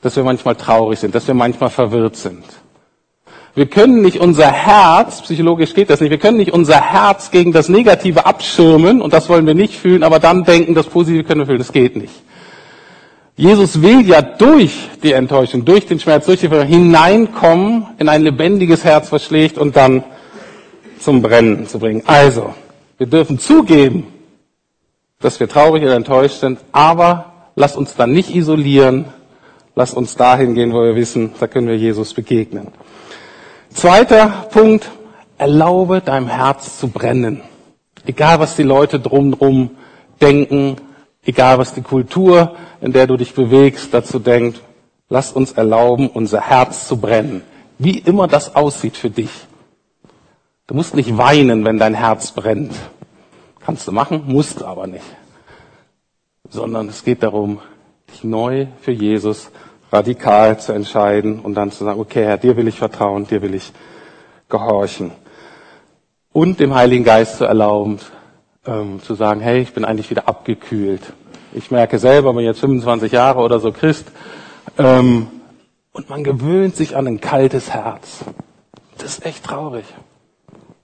dass 0.00 0.16
wir 0.16 0.24
manchmal 0.24 0.54
traurig 0.54 1.00
sind, 1.00 1.14
dass 1.14 1.26
wir 1.26 1.34
manchmal 1.34 1.70
verwirrt 1.70 2.16
sind. 2.16 2.44
Wir 3.58 3.66
können 3.66 4.02
nicht 4.02 4.20
unser 4.20 4.52
Herz, 4.52 5.20
psychologisch 5.22 5.74
geht 5.74 5.90
das 5.90 6.00
nicht, 6.00 6.10
wir 6.10 6.18
können 6.18 6.36
nicht 6.36 6.52
unser 6.52 6.80
Herz 6.80 7.32
gegen 7.32 7.50
das 7.50 7.68
Negative 7.68 8.24
abschirmen 8.24 9.02
und 9.02 9.12
das 9.12 9.28
wollen 9.28 9.48
wir 9.48 9.54
nicht 9.54 9.74
fühlen, 9.74 10.04
aber 10.04 10.20
dann 10.20 10.44
denken, 10.44 10.76
das 10.76 10.86
Positive 10.86 11.24
können 11.24 11.40
wir 11.40 11.46
fühlen. 11.46 11.58
Das 11.58 11.72
geht 11.72 11.96
nicht. 11.96 12.14
Jesus 13.34 13.82
will 13.82 14.06
ja 14.06 14.22
durch 14.22 14.88
die 15.02 15.10
Enttäuschung, 15.10 15.64
durch 15.64 15.86
den 15.86 15.98
Schmerz, 15.98 16.26
durch 16.26 16.38
die 16.38 16.46
Verwirrung 16.46 16.68
hineinkommen 16.68 17.86
in 17.98 18.08
ein 18.08 18.22
lebendiges 18.22 18.84
Herz, 18.84 19.10
was 19.10 19.24
schlägt 19.24 19.58
und 19.58 19.74
dann 19.74 20.04
zum 21.00 21.20
Brennen 21.20 21.66
zu 21.66 21.80
bringen. 21.80 22.04
Also, 22.06 22.54
wir 22.96 23.08
dürfen 23.08 23.40
zugeben, 23.40 24.06
dass 25.18 25.40
wir 25.40 25.48
traurig 25.48 25.82
oder 25.82 25.96
enttäuscht 25.96 26.38
sind, 26.38 26.60
aber 26.70 27.32
lasst 27.56 27.76
uns 27.76 27.96
dann 27.96 28.12
nicht 28.12 28.32
isolieren, 28.32 29.06
lasst 29.74 29.96
uns 29.96 30.14
dahin 30.14 30.54
gehen, 30.54 30.72
wo 30.72 30.80
wir 30.80 30.94
wissen, 30.94 31.32
da 31.40 31.48
können 31.48 31.66
wir 31.66 31.76
Jesus 31.76 32.14
begegnen. 32.14 32.68
Zweiter 33.70 34.48
Punkt, 34.50 34.90
erlaube 35.36 36.00
deinem 36.00 36.26
Herz 36.28 36.78
zu 36.78 36.88
brennen. 36.88 37.42
Egal, 38.06 38.40
was 38.40 38.56
die 38.56 38.62
Leute 38.62 38.98
drumherum 38.98 39.70
denken, 40.20 40.76
egal 41.24 41.58
was 41.58 41.74
die 41.74 41.82
Kultur, 41.82 42.56
in 42.80 42.92
der 42.92 43.06
du 43.06 43.16
dich 43.16 43.34
bewegst, 43.34 43.92
dazu 43.92 44.18
denkt, 44.18 44.60
lass 45.08 45.32
uns 45.32 45.52
erlauben, 45.52 46.08
unser 46.08 46.40
Herz 46.40 46.88
zu 46.88 46.96
brennen. 46.96 47.42
Wie 47.78 47.98
immer 47.98 48.26
das 48.26 48.56
aussieht 48.56 48.96
für 48.96 49.10
dich. 49.10 49.30
Du 50.66 50.74
musst 50.74 50.96
nicht 50.96 51.16
weinen, 51.16 51.64
wenn 51.64 51.78
dein 51.78 51.94
Herz 51.94 52.32
brennt. 52.32 52.74
Kannst 53.60 53.86
du 53.86 53.92
machen, 53.92 54.24
musst 54.26 54.62
aber 54.62 54.86
nicht. 54.86 55.04
Sondern 56.48 56.88
es 56.88 57.04
geht 57.04 57.22
darum, 57.22 57.60
dich 58.10 58.24
neu 58.24 58.66
für 58.80 58.92
Jesus 58.92 59.50
radikal 59.92 60.58
zu 60.58 60.72
entscheiden 60.72 61.40
und 61.40 61.54
dann 61.54 61.70
zu 61.70 61.84
sagen, 61.84 62.00
okay, 62.00 62.24
Herr, 62.24 62.38
dir 62.38 62.56
will 62.56 62.68
ich 62.68 62.78
vertrauen, 62.78 63.26
dir 63.26 63.42
will 63.42 63.54
ich 63.54 63.72
gehorchen. 64.48 65.12
Und 66.32 66.60
dem 66.60 66.74
Heiligen 66.74 67.04
Geist 67.04 67.38
zu 67.38 67.44
erlauben, 67.44 67.98
ähm, 68.66 69.00
zu 69.02 69.14
sagen, 69.14 69.40
hey, 69.40 69.60
ich 69.60 69.72
bin 69.72 69.84
eigentlich 69.84 70.10
wieder 70.10 70.28
abgekühlt. 70.28 71.02
Ich 71.52 71.70
merke 71.70 71.98
selber, 71.98 72.32
bin 72.34 72.44
jetzt 72.44 72.60
25 72.60 73.12
Jahre 73.12 73.40
oder 73.40 73.58
so 73.60 73.72
Christ, 73.72 74.06
ähm, 74.76 75.28
und 75.92 76.10
man 76.10 76.22
gewöhnt 76.22 76.76
sich 76.76 76.96
an 76.96 77.06
ein 77.06 77.20
kaltes 77.20 77.70
Herz. 77.70 78.24
Das 78.98 79.18
ist 79.18 79.26
echt 79.26 79.44
traurig. 79.44 79.84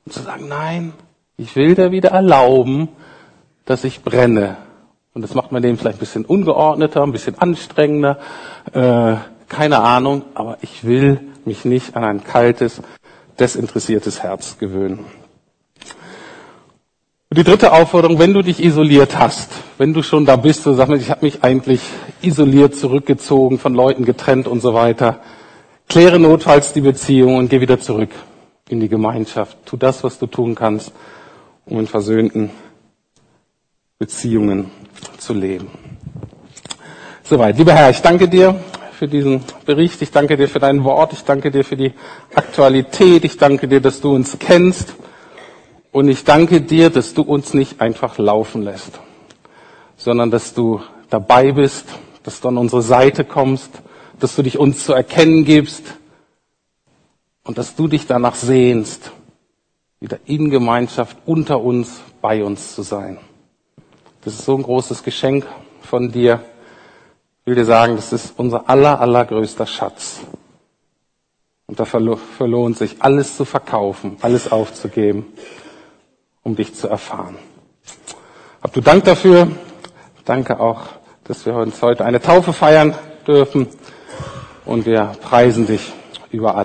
Und 0.04 0.12
zu 0.12 0.22
sagen, 0.22 0.48
nein, 0.48 0.92
ich 1.36 1.54
will 1.54 1.74
dir 1.74 1.92
wieder 1.92 2.10
erlauben, 2.10 2.88
dass 3.64 3.84
ich 3.84 4.02
brenne. 4.02 4.56
Und 5.14 5.22
das 5.22 5.34
macht 5.34 5.52
mein 5.52 5.62
Leben 5.62 5.78
vielleicht 5.78 5.98
ein 5.98 6.00
bisschen 6.00 6.24
ungeordneter, 6.24 7.04
ein 7.04 7.12
bisschen 7.12 7.38
anstrengender, 7.38 8.18
äh, 8.72 9.14
keine 9.48 9.78
Ahnung, 9.78 10.22
aber 10.34 10.58
ich 10.60 10.82
will 10.82 11.20
mich 11.44 11.64
nicht 11.64 11.94
an 11.94 12.02
ein 12.02 12.24
kaltes, 12.24 12.82
desinteressiertes 13.38 14.24
Herz 14.24 14.58
gewöhnen. 14.58 15.04
Und 17.30 17.38
die 17.38 17.44
dritte 17.44 17.72
Aufforderung, 17.72 18.18
wenn 18.18 18.34
du 18.34 18.42
dich 18.42 18.62
isoliert 18.62 19.16
hast, 19.16 19.52
wenn 19.78 19.94
du 19.94 20.02
schon 20.02 20.26
da 20.26 20.34
bist 20.34 20.66
und 20.66 20.74
sagst, 20.74 20.92
ich 20.94 21.10
habe 21.10 21.24
mich 21.24 21.44
eigentlich 21.44 21.80
isoliert, 22.20 22.74
zurückgezogen, 22.74 23.60
von 23.60 23.72
Leuten 23.72 24.04
getrennt 24.04 24.48
und 24.48 24.60
so 24.62 24.74
weiter, 24.74 25.20
kläre 25.88 26.18
notfalls 26.18 26.72
die 26.72 26.80
Beziehung 26.80 27.36
und 27.36 27.50
geh 27.50 27.60
wieder 27.60 27.78
zurück 27.78 28.10
in 28.68 28.80
die 28.80 28.88
Gemeinschaft. 28.88 29.58
Tu 29.64 29.76
das, 29.76 30.02
was 30.02 30.18
du 30.18 30.26
tun 30.26 30.56
kannst, 30.56 30.92
um 31.66 31.78
in 31.78 31.86
versöhnten 31.86 32.50
Beziehungen 34.04 34.70
zu 35.16 35.32
leben. 35.32 35.70
Soweit. 37.22 37.56
Lieber 37.56 37.72
Herr, 37.72 37.88
ich 37.88 38.02
danke 38.02 38.28
dir 38.28 38.54
für 38.92 39.08
diesen 39.08 39.42
Bericht. 39.64 40.02
Ich 40.02 40.10
danke 40.10 40.36
dir 40.36 40.46
für 40.46 40.58
dein 40.58 40.84
Wort. 40.84 41.14
Ich 41.14 41.24
danke 41.24 41.50
dir 41.50 41.64
für 41.64 41.78
die 41.78 41.94
Aktualität. 42.34 43.24
Ich 43.24 43.38
danke 43.38 43.66
dir, 43.66 43.80
dass 43.80 44.02
du 44.02 44.14
uns 44.14 44.36
kennst. 44.38 44.94
Und 45.90 46.08
ich 46.08 46.24
danke 46.24 46.60
dir, 46.60 46.90
dass 46.90 47.14
du 47.14 47.22
uns 47.22 47.54
nicht 47.54 47.80
einfach 47.80 48.18
laufen 48.18 48.60
lässt, 48.60 49.00
sondern 49.96 50.30
dass 50.30 50.52
du 50.52 50.82
dabei 51.08 51.52
bist, 51.52 51.86
dass 52.24 52.42
du 52.42 52.48
an 52.48 52.58
unsere 52.58 52.82
Seite 52.82 53.24
kommst, 53.24 53.70
dass 54.20 54.36
du 54.36 54.42
dich 54.42 54.58
uns 54.58 54.84
zu 54.84 54.92
erkennen 54.92 55.46
gibst, 55.46 55.84
und 57.44 57.56
dass 57.58 57.74
du 57.76 57.88
dich 57.88 58.06
danach 58.06 58.34
sehnst, 58.34 59.12
wieder 60.00 60.18
in 60.26 60.50
Gemeinschaft 60.50 61.16
unter 61.24 61.60
uns, 61.60 62.00
bei 62.20 62.44
uns 62.44 62.74
zu 62.74 62.82
sein. 62.82 63.18
Das 64.24 64.32
ist 64.32 64.46
so 64.46 64.56
ein 64.56 64.62
großes 64.62 65.02
Geschenk 65.02 65.46
von 65.82 66.10
dir. 66.10 66.40
Ich 67.42 67.46
will 67.46 67.56
dir 67.56 67.66
sagen, 67.66 67.96
das 67.96 68.10
ist 68.10 68.32
unser 68.38 68.70
aller, 68.70 68.98
allergrößter 68.98 69.66
Schatz. 69.66 70.20
Und 71.66 71.78
da 71.78 71.84
verlohnt 71.84 72.78
sich 72.78 73.02
alles 73.02 73.36
zu 73.36 73.44
verkaufen, 73.44 74.16
alles 74.22 74.50
aufzugeben, 74.50 75.26
um 76.42 76.56
dich 76.56 76.74
zu 76.74 76.88
erfahren. 76.88 77.36
Hab 78.62 78.72
du 78.72 78.80
Dank 78.80 79.04
dafür. 79.04 79.48
Danke 80.24 80.58
auch, 80.58 80.80
dass 81.24 81.44
wir 81.44 81.54
uns 81.56 81.82
heute 81.82 82.06
eine 82.06 82.22
Taufe 82.22 82.54
feiern 82.54 82.94
dürfen. 83.26 83.68
Und 84.64 84.86
wir 84.86 85.12
preisen 85.20 85.66
dich 85.66 85.92
überall. 86.30 86.62